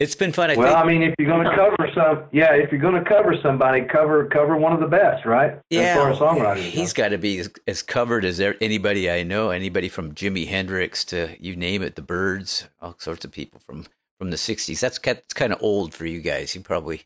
it's 0.00 0.16
been 0.16 0.32
fun. 0.32 0.50
I 0.50 0.56
well, 0.56 0.74
I 0.74 0.84
mean, 0.84 1.02
if 1.04 1.14
you're 1.16 1.28
going 1.28 1.44
to 1.46 1.54
cover 1.54 1.88
some, 1.94 2.24
yeah, 2.32 2.54
if 2.54 2.72
you're 2.72 2.80
going 2.80 3.00
to 3.00 3.08
cover 3.08 3.36
somebody, 3.40 3.82
cover 3.82 4.26
cover 4.26 4.56
one 4.56 4.72
of 4.72 4.80
the 4.80 4.88
best, 4.88 5.24
right? 5.24 5.60
yeah, 5.70 5.80
as 5.80 5.96
far 5.96 6.10
as 6.10 6.18
songwriters. 6.18 6.56
he's 6.62 6.92
go. 6.92 7.04
got 7.04 7.08
to 7.10 7.18
be 7.18 7.38
as, 7.38 7.50
as 7.68 7.82
covered 7.82 8.24
as 8.24 8.38
there, 8.38 8.56
anybody 8.60 9.08
I 9.08 9.22
know. 9.22 9.50
Anybody 9.50 9.88
from 9.88 10.12
Jimi 10.12 10.48
Hendrix 10.48 11.04
to 11.04 11.36
you 11.38 11.54
name 11.54 11.82
it, 11.82 11.94
the 11.94 12.02
Byrds, 12.02 12.66
all 12.82 12.96
sorts 12.98 13.24
of 13.24 13.30
people 13.30 13.60
from 13.60 13.86
from 14.18 14.30
the 14.30 14.36
'60s. 14.36 14.80
That's 14.80 14.98
kind 14.98 15.52
of 15.52 15.62
old 15.62 15.94
for 15.94 16.04
you 16.06 16.20
guys. 16.20 16.56
You 16.56 16.62
probably 16.62 17.02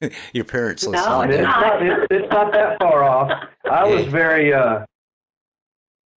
your 0.32 0.44
parents 0.44 0.84
No, 0.84 0.90
listen. 0.90 1.12
I 1.12 1.26
to 1.26 1.32
mean, 1.32 1.40
it's 1.40 1.48
not 1.48 1.82
it's, 1.82 2.06
it's 2.10 2.32
not 2.32 2.52
that 2.52 2.78
far 2.80 3.04
off. 3.04 3.30
I 3.70 3.84
was 3.84 4.06
very 4.06 4.52
uh 4.52 4.84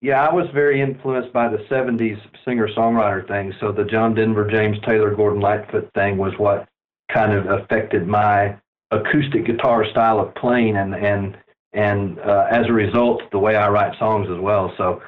yeah, 0.01 0.27
I 0.29 0.33
was 0.33 0.47
very 0.55 0.81
influenced 0.81 1.33
by 1.33 1.49
the 1.49 1.59
'70s 1.71 2.21
singer-songwriter 2.45 3.27
thing. 3.27 3.53
So 3.59 3.73
the 3.73 3.85
John 3.85 4.15
Denver, 4.15 4.49
James 4.49 4.79
Taylor, 4.87 5.15
Gordon 5.15 5.41
Lightfoot 5.41 5.91
thing 5.95 6.19
was 6.19 6.33
what 6.39 6.69
kind 7.13 7.33
of 7.33 7.47
affected 7.47 8.07
my 8.07 8.57
acoustic 8.93 9.47
guitar 9.47 9.85
style 9.91 10.21
of 10.21 10.35
playing, 10.37 10.77
and 10.77 10.95
and 10.95 11.37
and 11.73 12.19
uh, 12.21 12.47
as 12.51 12.67
a 12.69 12.73
result, 12.73 13.23
the 13.33 13.39
way 13.39 13.57
I 13.57 13.69
write 13.69 13.99
songs 13.99 14.29
as 14.31 14.39
well. 14.41 14.73
So 14.77 15.03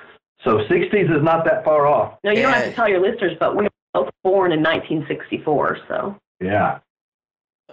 so 0.44 0.58
'60s 0.68 1.16
is 1.16 1.22
not 1.22 1.44
that 1.44 1.64
far 1.64 1.86
off. 1.86 2.18
No, 2.24 2.32
you 2.32 2.42
don't 2.42 2.52
have 2.52 2.64
to 2.64 2.72
tell 2.72 2.88
your 2.88 3.00
listeners, 3.00 3.36
but 3.38 3.56
we 3.56 3.64
were 3.64 3.70
both 3.94 4.10
born 4.24 4.52
in 4.52 4.60
1964, 4.60 5.78
so 5.88 6.16
Yeah. 6.40 6.78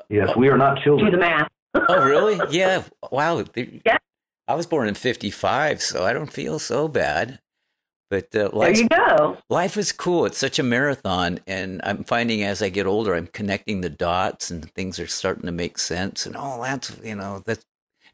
Yes, 0.10 0.36
we 0.36 0.50
are 0.50 0.58
not 0.58 0.82
children. 0.82 1.12
do 1.12 1.18
the 1.18 1.22
math. 1.22 1.50
Oh, 1.74 2.04
really? 2.06 2.40
Yeah. 2.50 2.84
Wow. 3.12 3.44
Yeah. 3.56 3.98
I 4.48 4.56
was 4.56 4.66
born 4.66 4.88
in 4.88 4.96
55, 4.96 5.82
so 5.82 6.06
I 6.06 6.14
don't 6.14 6.32
feel 6.32 6.60
so 6.60 6.88
bad. 6.88 7.40
But 8.10 8.28
uh, 8.34 8.48
There 8.48 8.50
life, 8.52 8.78
you 8.80 8.88
go. 8.88 9.38
life 9.50 9.76
is 9.76 9.92
cool. 9.92 10.26
It's 10.26 10.38
such 10.38 10.60
a 10.60 10.64
marathon. 10.64 11.40
And 11.46 11.82
I'm 11.84 12.06
finding 12.06 12.42
as 12.42 12.62
I 12.62 12.70
get 12.70 12.86
older, 12.88 13.14
I'm 13.14 13.28
connecting 13.28 13.82
the 13.82 13.90
dots 13.90 14.50
and 14.50 14.72
things 14.74 14.98
are 15.00 15.08
starting 15.08 15.46
to 15.46 15.52
make 15.52 15.78
sense. 15.78 16.26
And 16.26 16.36
oh, 16.40 16.62
that's, 16.64 16.98
you 17.04 17.16
know, 17.16 17.44
that's 17.46 17.66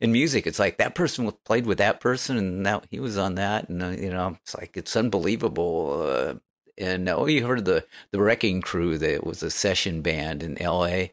in 0.01 0.11
music. 0.11 0.47
It's 0.47 0.57
like 0.57 0.77
that 0.77 0.95
person 0.95 1.31
played 1.45 1.67
with 1.67 1.77
that 1.77 1.99
person 1.99 2.37
and 2.37 2.63
now 2.63 2.81
he 2.89 2.99
was 2.99 3.19
on 3.19 3.35
that. 3.35 3.69
And, 3.69 3.83
uh, 3.83 3.89
you 3.89 4.09
know, 4.09 4.37
it's 4.41 4.55
like, 4.55 4.75
it's 4.75 4.95
unbelievable. 4.95 6.01
Uh, 6.03 6.33
and 6.79 7.07
oh, 7.07 7.27
you 7.27 7.45
heard 7.45 7.65
the, 7.65 7.85
the 8.11 8.19
Wrecking 8.19 8.61
Crew 8.61 8.97
that 8.97 9.23
was 9.23 9.43
a 9.43 9.51
session 9.51 10.01
band 10.01 10.41
in 10.41 10.55
LA 10.59 11.09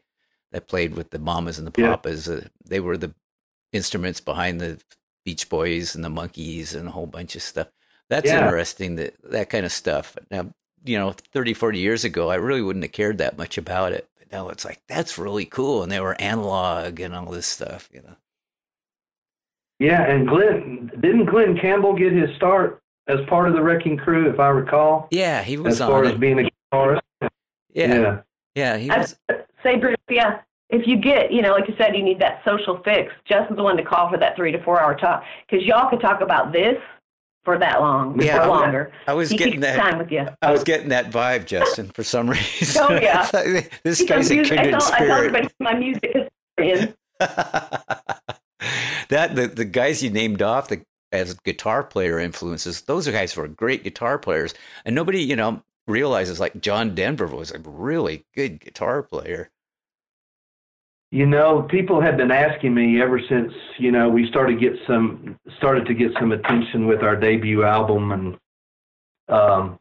that 0.51 0.67
played 0.67 0.95
with 0.95 1.11
the 1.11 1.19
Mamas 1.19 1.57
and 1.57 1.67
the 1.67 1.81
Yeah. 1.81 1.91
Papas. 1.91 2.27
Uh, 2.29 2.47
they 2.65 2.79
were 2.79 2.97
the 2.97 3.13
instruments 3.71 4.19
behind 4.19 4.59
the 4.59 4.81
Beach 5.25 5.49
Boys 5.49 5.95
and 5.95 6.03
the 6.03 6.09
Monkees 6.09 6.75
and 6.75 6.87
a 6.87 6.91
whole 6.91 7.07
bunch 7.07 7.35
of 7.35 7.41
stuff. 7.41 7.67
That's 8.09 8.27
Yeah. 8.27 8.43
interesting, 8.45 8.95
that, 8.95 9.13
that 9.23 9.49
kind 9.49 9.65
of 9.65 9.71
stuff. 9.71 10.17
Now, 10.29 10.53
you 10.83 10.97
know, 10.97 11.11
30, 11.31 11.53
40 11.53 11.79
years 11.79 12.03
ago, 12.03 12.29
I 12.29 12.35
really 12.35 12.61
wouldn't 12.61 12.83
have 12.83 12.91
cared 12.91 13.17
that 13.19 13.37
much 13.37 13.57
about 13.57 13.93
it. 13.93 14.09
But 14.17 14.31
now 14.31 14.49
it's 14.49 14.65
like, 14.65 14.81
that's 14.87 15.17
really 15.17 15.45
cool. 15.45 15.83
And 15.83 15.91
they 15.91 15.99
were 15.99 16.19
analog 16.19 16.99
and 16.99 17.15
all 17.15 17.31
this 17.31 17.47
stuff, 17.47 17.89
you 17.93 18.01
know. 18.01 18.15
Yeah, 19.79 20.03
and 20.03 20.27
Glen 20.27 20.91
didn't 20.99 21.25
Glen 21.25 21.57
Campbell 21.57 21.93
get 21.95 22.11
his 22.11 22.35
start 22.35 22.81
as 23.07 23.19
part 23.27 23.47
of 23.47 23.55
the 23.55 23.61
Wrecking 23.63 23.97
Crew, 23.97 24.29
if 24.29 24.39
I 24.39 24.49
recall, 24.49 25.07
Yeah, 25.11 25.41
he 25.41 25.57
was 25.57 25.81
as 25.81 25.87
far 25.87 26.03
as 26.05 26.15
being 26.15 26.39
a 26.39 26.49
guitarist. 26.73 26.99
Yeah, 27.73 27.95
yeah, 27.95 28.21
yeah. 28.55 28.77
he 28.77 28.89
I 28.91 28.99
was. 28.99 29.15
Say, 29.63 29.77
Bruce, 29.77 29.95
yeah, 30.09 30.39
if 30.69 30.87
you 30.87 30.97
get, 30.97 31.31
you 31.31 31.41
know, 31.41 31.51
like 31.51 31.67
you 31.67 31.75
said, 31.77 31.95
you 31.95 32.03
need 32.03 32.19
that 32.19 32.41
social 32.45 32.81
fix. 32.83 33.11
Justin's 33.25 33.57
the 33.57 33.63
one 33.63 33.77
to 33.77 33.83
call 33.83 34.09
for 34.09 34.17
that 34.17 34.35
three 34.35 34.51
to 34.51 34.63
four 34.63 34.79
hour 34.81 34.95
talk 34.95 35.23
because 35.49 35.65
y'all 35.65 35.89
could 35.89 35.99
talk 36.01 36.21
about 36.21 36.51
this 36.53 36.77
for 37.43 37.57
that 37.57 37.81
long, 37.81 38.21
Yeah, 38.21 38.43
or 38.43 38.47
longer. 38.47 38.91
I 39.07 39.13
was 39.13 39.29
he 39.31 39.37
getting 39.37 39.59
that- 39.61 39.75
time 39.77 39.97
with 39.97 40.11
you. 40.11 40.27
I 40.41 40.51
was 40.51 40.63
getting 40.63 40.89
that 40.89 41.11
vibe, 41.11 41.45
Justin, 41.45 41.87
for 41.89 42.03
some 42.03 42.29
reason. 42.29 42.83
Oh, 42.87 42.93
yeah. 42.93 43.27
this 43.83 44.01
guy's 44.03 44.29
a 44.29 44.35
confused- 44.35 44.51
I 44.53 44.55
kindred 44.57 44.75
I 44.75 44.79
spirit. 44.79 45.11
everybody 45.11 45.49
my 45.59 45.73
music 45.73 46.29
is 46.59 46.89
that 49.09 49.35
the 49.35 49.47
the 49.53 49.65
guys 49.65 50.01
you 50.03 50.09
named 50.09 50.41
off 50.41 50.69
the 50.69 50.81
as 51.11 51.33
guitar 51.33 51.83
player 51.83 52.19
influences, 52.19 52.81
those 52.83 53.07
are 53.07 53.11
guys 53.11 53.33
who 53.33 53.41
are 53.41 53.47
great 53.47 53.83
guitar 53.83 54.17
players, 54.17 54.53
and 54.85 54.95
nobody 54.95 55.21
you 55.21 55.35
know 55.35 55.61
realizes 55.87 56.39
like 56.39 56.61
John 56.61 56.95
Denver 56.95 57.27
was 57.27 57.51
a 57.51 57.59
really 57.59 58.25
good 58.35 58.59
guitar 58.59 59.03
player. 59.03 59.49
You 61.11 61.25
know, 61.25 61.63
people 61.63 61.99
have 61.99 62.15
been 62.15 62.31
asking 62.31 62.73
me 62.73 63.01
ever 63.01 63.19
since 63.27 63.51
you 63.77 63.91
know 63.91 64.09
we 64.09 64.27
started 64.29 64.59
get 64.61 64.73
some 64.87 65.37
started 65.57 65.85
to 65.87 65.93
get 65.93 66.11
some 66.19 66.31
attention 66.31 66.87
with 66.87 67.03
our 67.03 67.17
debut 67.17 67.65
album, 67.65 68.11
and 68.11 68.37
um, 69.27 69.79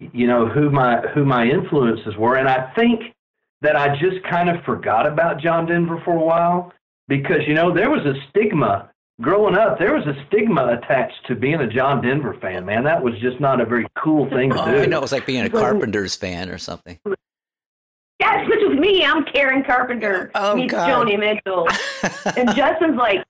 you 0.00 0.26
know 0.26 0.48
who 0.48 0.70
my 0.70 1.00
who 1.14 1.26
my 1.26 1.44
influences 1.44 2.16
were, 2.16 2.36
and 2.36 2.48
I 2.48 2.72
think 2.74 3.14
that 3.60 3.76
I 3.76 3.96
just 3.98 4.22
kind 4.30 4.48
of 4.48 4.64
forgot 4.64 5.06
about 5.06 5.40
John 5.40 5.66
Denver 5.66 6.00
for 6.02 6.14
a 6.16 6.24
while 6.24 6.72
because 7.08 7.40
you 7.46 7.52
know 7.52 7.74
there 7.74 7.90
was 7.90 8.06
a 8.06 8.14
stigma 8.30 8.90
growing 9.20 9.56
up. 9.56 9.78
There 9.78 9.94
was 9.94 10.06
a 10.06 10.14
stigma 10.26 10.78
attached 10.78 11.26
to 11.26 11.34
being 11.34 11.56
a 11.60 11.66
John 11.66 12.02
Denver 12.02 12.36
fan. 12.40 12.64
Man, 12.64 12.84
that 12.84 13.02
was 13.02 13.14
just 13.20 13.40
not 13.40 13.60
a 13.60 13.64
very 13.64 13.86
cool 13.96 14.28
thing 14.30 14.50
to 14.50 14.56
Oh, 14.62 14.70
do. 14.72 14.78
I 14.82 14.86
know 14.86 14.98
it 14.98 15.02
was 15.02 15.12
like 15.12 15.26
being 15.26 15.44
a 15.44 15.50
Carpenters 15.50 16.14
fan 16.16 16.50
or 16.50 16.58
something. 16.58 16.98
Yes, 18.20 18.48
which 18.48 18.60
is 18.60 18.78
me. 18.78 19.04
I'm 19.04 19.24
Karen 19.24 19.62
Carpenter 19.64 20.30
Oh, 20.34 20.56
meets 20.56 20.72
God. 20.72 21.06
Joni 21.06 21.18
Mitchell. 21.18 21.68
and 22.36 22.54
Justin's 22.56 22.96
like 22.96 23.24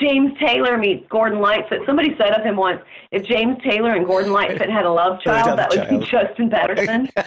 James 0.00 0.32
Taylor 0.38 0.76
meets 0.78 1.04
Gordon 1.08 1.40
Lightfoot. 1.40 1.80
Somebody 1.86 2.14
said 2.18 2.32
of 2.32 2.44
him 2.44 2.56
once, 2.56 2.80
if 3.10 3.24
James 3.26 3.56
Taylor 3.62 3.94
and 3.94 4.06
Gordon 4.06 4.32
Lightfoot 4.32 4.68
had 4.70 4.84
a 4.84 4.90
love 4.90 5.20
child, 5.22 5.46
Love 5.48 5.56
that 5.56 5.70
would 5.70 6.00
be. 6.00 6.06
Justin 6.06 6.50
Patterson. 6.50 7.08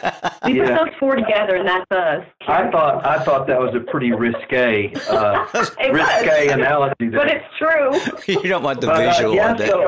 We 0.45 0.59
put 0.59 0.67
those 0.69 0.89
four 0.99 1.15
together, 1.15 1.55
and 1.57 1.67
that's 1.67 1.85
us. 1.91 2.25
I 2.47 2.69
thought 2.71 3.05
I 3.05 3.23
thought 3.23 3.45
that 3.47 3.59
was 3.59 3.75
a 3.75 3.79
pretty 3.91 4.11
risque 4.11 4.91
uh, 5.09 5.45
It 5.79 5.91
was. 5.91 5.99
risque 6.23 6.47
analogy. 6.49 6.95
There. 6.99 7.11
But 7.11 7.27
it's 7.27 7.45
true. 7.59 8.33
you 8.41 8.49
don't 8.49 8.63
want 8.63 8.81
the 8.81 8.87
But, 8.87 9.05
uh, 9.07 9.11
visual 9.11 9.35
yeah, 9.35 9.51
on 9.51 9.57
that. 9.57 9.69
so- 9.69 9.87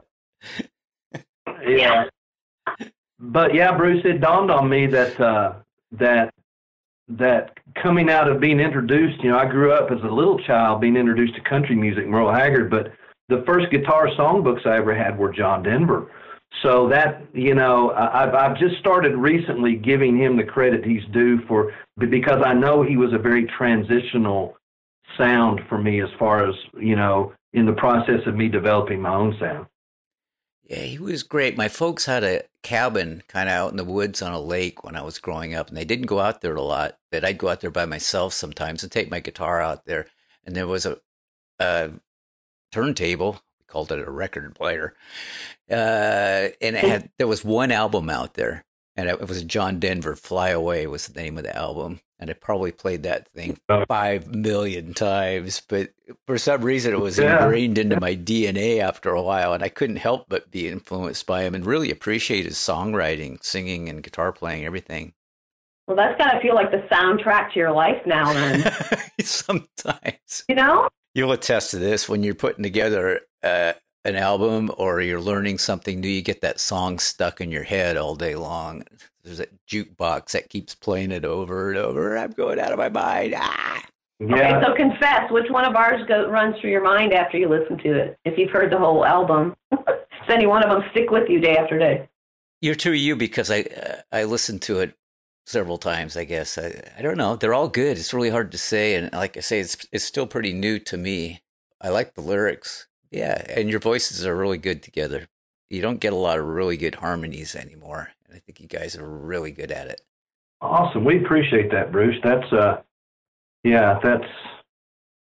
yeah. 1.68 2.04
But 3.20 3.54
yeah, 3.56 3.76
Bruce, 3.76 4.04
it 4.06 4.20
dawned 4.22 4.52
on 4.52 4.70
me 4.70 4.86
that 4.88 5.20
uh, 5.20 5.54
that 5.94 6.34
that 7.10 7.58
coming 7.82 8.10
out 8.10 8.30
of 8.30 8.40
being 8.40 8.60
introduced, 8.60 9.24
you 9.24 9.30
know, 9.30 9.38
I 9.38 9.46
grew 9.46 9.74
up 9.74 9.92
as 9.92 10.00
a 10.04 10.14
little 10.14 10.40
child 10.40 10.82
being 10.82 10.96
introduced 10.96 11.36
to 11.36 11.42
country 11.42 11.76
music, 11.76 12.08
Merle 12.08 12.34
Haggard, 12.34 12.70
but 12.70 12.94
the 13.30 13.44
first 13.46 13.70
guitar 13.72 14.08
songbooks 14.18 14.66
I 14.66 14.78
ever 14.78 14.96
had 14.96 15.18
were 15.18 15.32
John 15.32 15.64
Denver. 15.64 16.12
So 16.62 16.88
that 16.90 17.24
you 17.34 17.56
know, 17.56 17.92
I've 17.92 18.34
I've 18.36 18.58
just 18.58 18.78
started 18.78 19.16
recently 19.16 19.76
giving 19.76 20.18
him 20.18 20.38
the 20.38 20.44
credit 20.44 20.86
he's 20.86 21.04
due 21.12 21.42
for 21.48 21.74
because 21.98 22.44
I 22.46 22.54
know 22.54 22.84
he 22.84 22.96
was 22.96 23.12
a 23.12 23.18
very 23.18 23.46
transitional 23.58 24.56
sound 25.18 25.62
for 25.68 25.78
me 25.78 26.02
as 26.02 26.10
far 26.20 26.48
as 26.48 26.56
you 26.80 26.96
know 26.96 27.34
in 27.54 27.66
the 27.66 27.74
process 27.74 28.22
of 28.28 28.36
me 28.36 28.50
developing 28.50 29.02
my 29.02 29.14
own 29.14 29.36
sound. 29.40 29.66
Yeah, 30.64 30.78
he 30.78 30.98
was 30.98 31.24
great. 31.24 31.58
My 31.58 31.68
folks 31.68 32.06
had 32.06 32.24
a 32.24 32.44
cabin 32.62 33.24
kind 33.28 33.50
of 33.50 33.54
out 33.54 33.72
in 33.72 33.78
the 33.78 33.84
woods 33.84 34.22
on 34.22 34.32
a 34.34 34.40
lake 34.40 34.84
when 34.84 34.96
I 34.96 35.02
was 35.02 35.20
growing 35.20 35.54
up, 35.54 35.68
and 35.68 35.76
they 35.76 35.84
didn't 35.86 36.06
go 36.06 36.20
out 36.20 36.42
there 36.42 36.56
a 36.56 36.62
lot. 36.62 36.98
But 37.12 37.26
I'd 37.26 37.38
go 37.38 37.50
out 37.50 37.60
there 37.62 37.70
by 37.70 37.86
myself 37.86 38.34
sometimes 38.34 38.82
and 38.82 38.92
take 38.92 39.12
my 39.12 39.20
guitar 39.20 39.62
out 39.62 39.86
there. 39.86 40.08
And 40.46 40.56
there 40.56 40.68
was 40.68 40.86
a, 40.86 41.00
a 41.60 41.92
turntable. 42.72 43.42
We 43.60 43.66
called 43.68 43.92
it 43.92 44.00
a 44.08 44.10
record 44.10 44.56
player, 44.56 44.96
uh, 45.70 45.74
and 46.62 46.76
it 46.76 46.84
had 46.84 47.10
there 47.18 47.28
was 47.28 47.44
one 47.44 47.72
album 47.72 48.10
out 48.10 48.36
there, 48.36 48.66
and 48.96 49.10
it 49.10 49.28
was 49.28 49.44
John 49.44 49.80
Denver. 49.80 50.16
"Fly 50.16 50.50
Away" 50.50 50.88
was 50.88 51.08
the 51.08 51.20
name 51.20 51.38
of 51.38 51.44
the 51.44 51.56
album, 51.56 52.00
and 52.20 52.30
I 52.30 52.34
probably 52.34 52.72
played 52.72 53.04
that 53.04 53.28
thing 53.28 53.58
Oh. 53.70 53.86
five 53.88 54.28
million 54.34 54.94
times. 54.94 55.62
But 55.68 55.90
for 56.28 56.38
some 56.38 56.62
reason, 56.62 56.94
it 56.94 57.00
was 57.00 57.18
Yeah. 57.20 57.44
ingrained 57.44 57.78
into 57.78 58.00
my 58.00 58.16
DNA 58.16 58.80
after 58.80 59.10
a 59.12 59.22
while, 59.22 59.54
and 59.54 59.64
I 59.64 59.70
couldn't 59.70 59.96
help 59.98 60.26
but 60.30 60.52
be 60.52 60.68
influenced 60.68 61.26
by 61.26 61.44
him 61.44 61.56
and 61.56 61.66
really 61.66 61.92
appreciate 61.92 62.46
his 62.46 62.56
songwriting, 62.58 63.44
singing, 63.44 63.90
and 63.90 64.04
guitar 64.04 64.32
playing, 64.32 64.66
everything. 64.66 65.14
Well, 65.88 65.98
that's 65.98 66.18
got 66.18 66.32
to 66.32 66.40
feel 66.40 66.56
like 66.56 66.72
the 66.72 66.86
soundtrack 66.90 67.52
to 67.54 67.60
your 67.60 67.72
life 67.72 68.02
now, 68.06 68.32
then. 68.32 68.72
Sometimes 69.22 70.44
you 70.48 70.56
know? 70.56 70.88
you'll 71.14 71.32
attest 71.34 71.72
to 71.72 71.78
this 71.80 72.08
when 72.08 72.24
you're 72.24 72.36
putting 72.36 72.64
together 72.64 73.22
uh, 73.44 73.74
an 74.06 74.16
album 74.16 74.72
or 74.78 75.02
you're 75.02 75.22
learning 75.22 75.58
something 75.58 76.00
new. 76.00 76.08
You 76.08 76.22
get 76.22 76.42
that 76.42 76.60
song 76.60 77.00
stuck 77.00 77.42
in 77.42 77.52
your 77.52 77.64
head 77.64 77.98
all 77.98 78.16
day 78.16 78.36
long. 78.36 78.84
There's 79.24 79.38
that 79.38 79.66
jukebox 79.68 80.32
that 80.32 80.50
keeps 80.50 80.76
playing 80.76 81.12
it 81.12 81.24
over 81.24 81.70
and 81.70 81.78
over. 81.78 82.18
I'm 82.18 82.32
going 82.32 82.60
out 82.60 82.74
of 82.74 82.78
my 82.78 82.90
mind. 82.90 83.36
Ah! 83.38 83.84
Yeah. 84.20 84.36
Okay, 84.36 84.66
so 84.66 84.76
confess 84.76 85.32
which 85.32 85.50
one 85.50 85.66
of 85.66 85.76
ours 85.76 86.02
go, 86.08 86.30
runs 86.30 86.56
through 86.60 86.72
your 86.72 86.84
mind 86.84 87.14
after 87.14 87.38
you 87.38 87.50
listen 87.50 87.78
to 87.80 87.94
it. 87.94 88.18
If 88.26 88.38
you've 88.38 88.52
heard 88.52 88.72
the 88.72 88.78
whole 88.78 89.06
album, 89.06 89.56
does 89.72 89.80
any 90.30 90.46
one 90.46 90.64
of 90.64 90.70
them 90.70 90.90
stick 90.92 91.10
with 91.10 91.30
you 91.30 91.40
day 91.40 91.58
after 91.58 91.78
day? 91.80 92.08
You're 92.62 92.76
true, 92.76 92.94
you 92.94 93.16
because 93.16 93.52
I 93.52 93.62
uh, 93.62 94.02
I 94.12 94.24
listened 94.24 94.62
to 94.64 94.80
it 94.80 94.96
several 95.46 95.78
times. 95.78 96.16
I 96.16 96.24
guess 96.24 96.58
I 96.58 96.82
I 96.98 97.02
don't 97.02 97.18
know. 97.18 97.36
They're 97.36 97.54
all 97.54 97.68
good. 97.68 97.98
It's 97.98 98.14
really 98.14 98.30
hard 98.30 98.52
to 98.54 98.58
say, 98.58 98.96
and 98.96 99.12
like 99.12 99.36
I 99.36 99.42
say, 99.42 99.60
it's 99.60 99.86
it's 99.92 100.06
still 100.06 100.28
pretty 100.28 100.54
new 100.54 100.80
to 100.80 100.96
me. 100.96 101.42
I 101.82 101.90
like 101.90 102.14
the 102.14 102.22
lyrics, 102.22 102.88
yeah, 103.14 103.44
and 103.50 103.70
your 103.70 103.80
voices 103.80 104.26
are 104.26 104.36
really 104.36 104.58
good 104.58 104.84
together. 104.84 105.28
You 105.70 105.82
don't 105.82 106.00
get 106.00 106.14
a 106.14 106.18
lot 106.18 106.40
of 106.40 106.46
really 106.46 106.78
good 106.78 106.96
harmonies 106.96 107.56
anymore, 107.56 108.10
and 108.26 108.36
I 108.36 108.40
think 108.40 108.60
you 108.60 108.68
guys 108.68 108.98
are 108.98 109.08
really 109.08 109.52
good 109.52 109.72
at 109.72 109.88
it. 109.88 110.02
Awesome. 110.62 111.06
We 111.06 111.24
appreciate 111.24 111.72
that, 111.72 111.92
Bruce. 111.92 112.18
That's 112.24 112.52
uh 112.52 112.82
yeah, 113.64 114.00
that's 114.04 114.26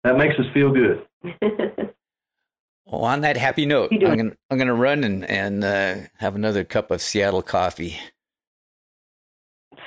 that 0.03 0.17
makes 0.17 0.35
us 0.39 0.45
feel 0.53 0.71
good. 0.71 1.05
Well, 2.87 3.03
on 3.05 3.21
that 3.21 3.35
happy 3.35 3.65
note, 3.65 3.91
I'm 3.91 4.15
gonna 4.15 4.37
I'm 4.49 4.57
gonna 4.59 4.75
run 4.75 5.03
and 5.03 5.25
and 5.25 5.63
uh, 5.63 5.95
have 6.19 6.35
another 6.35 6.63
cup 6.63 6.91
of 6.91 7.01
Seattle 7.01 7.41
coffee. 7.41 7.97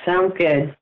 Sounds 0.05 0.33
good. 0.37 0.75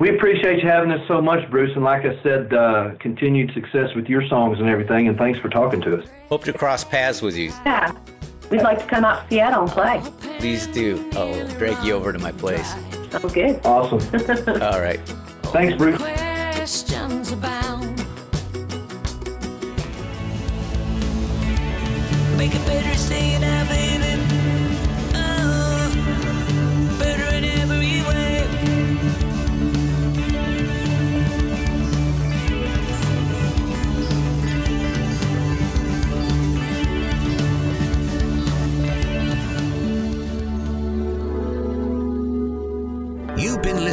We 0.00 0.10
appreciate 0.10 0.62
you 0.62 0.68
having 0.68 0.92
us 0.92 1.04
so 1.08 1.20
much, 1.20 1.50
Bruce, 1.50 1.74
and 1.74 1.82
like 1.82 2.04
I 2.04 2.22
said, 2.22 2.54
uh, 2.54 2.92
continued 3.00 3.52
success 3.52 3.92
with 3.96 4.06
your 4.06 4.24
songs 4.28 4.60
and 4.60 4.68
everything, 4.68 5.08
and 5.08 5.18
thanks 5.18 5.40
for 5.40 5.48
talking 5.48 5.80
to 5.80 5.98
us. 5.98 6.08
Hope 6.28 6.44
to 6.44 6.52
cross 6.52 6.84
paths 6.84 7.20
with 7.20 7.36
you. 7.36 7.48
Yeah. 7.66 7.92
We'd 8.48 8.62
like 8.62 8.78
to 8.78 8.86
come 8.86 9.04
out 9.04 9.24
to 9.24 9.28
Seattle 9.34 9.62
and 9.64 9.70
play. 9.72 10.00
Please 10.38 10.68
do. 10.68 11.04
I'll 11.16 11.48
drag 11.58 11.84
you 11.84 11.94
over 11.94 12.12
to 12.12 12.18
my 12.20 12.30
place. 12.30 12.76
Sounds 13.10 13.34
good. 13.34 13.60
Awesome. 13.66 13.98
All 14.62 14.80
right. 14.80 15.00
Thanks, 15.46 15.76
Bruce. 15.76 15.98
Questions 15.98 17.32
abound. 17.32 17.96
Make 22.38 22.54
a 22.54 22.60
better 22.60 22.94
stay 22.96 23.34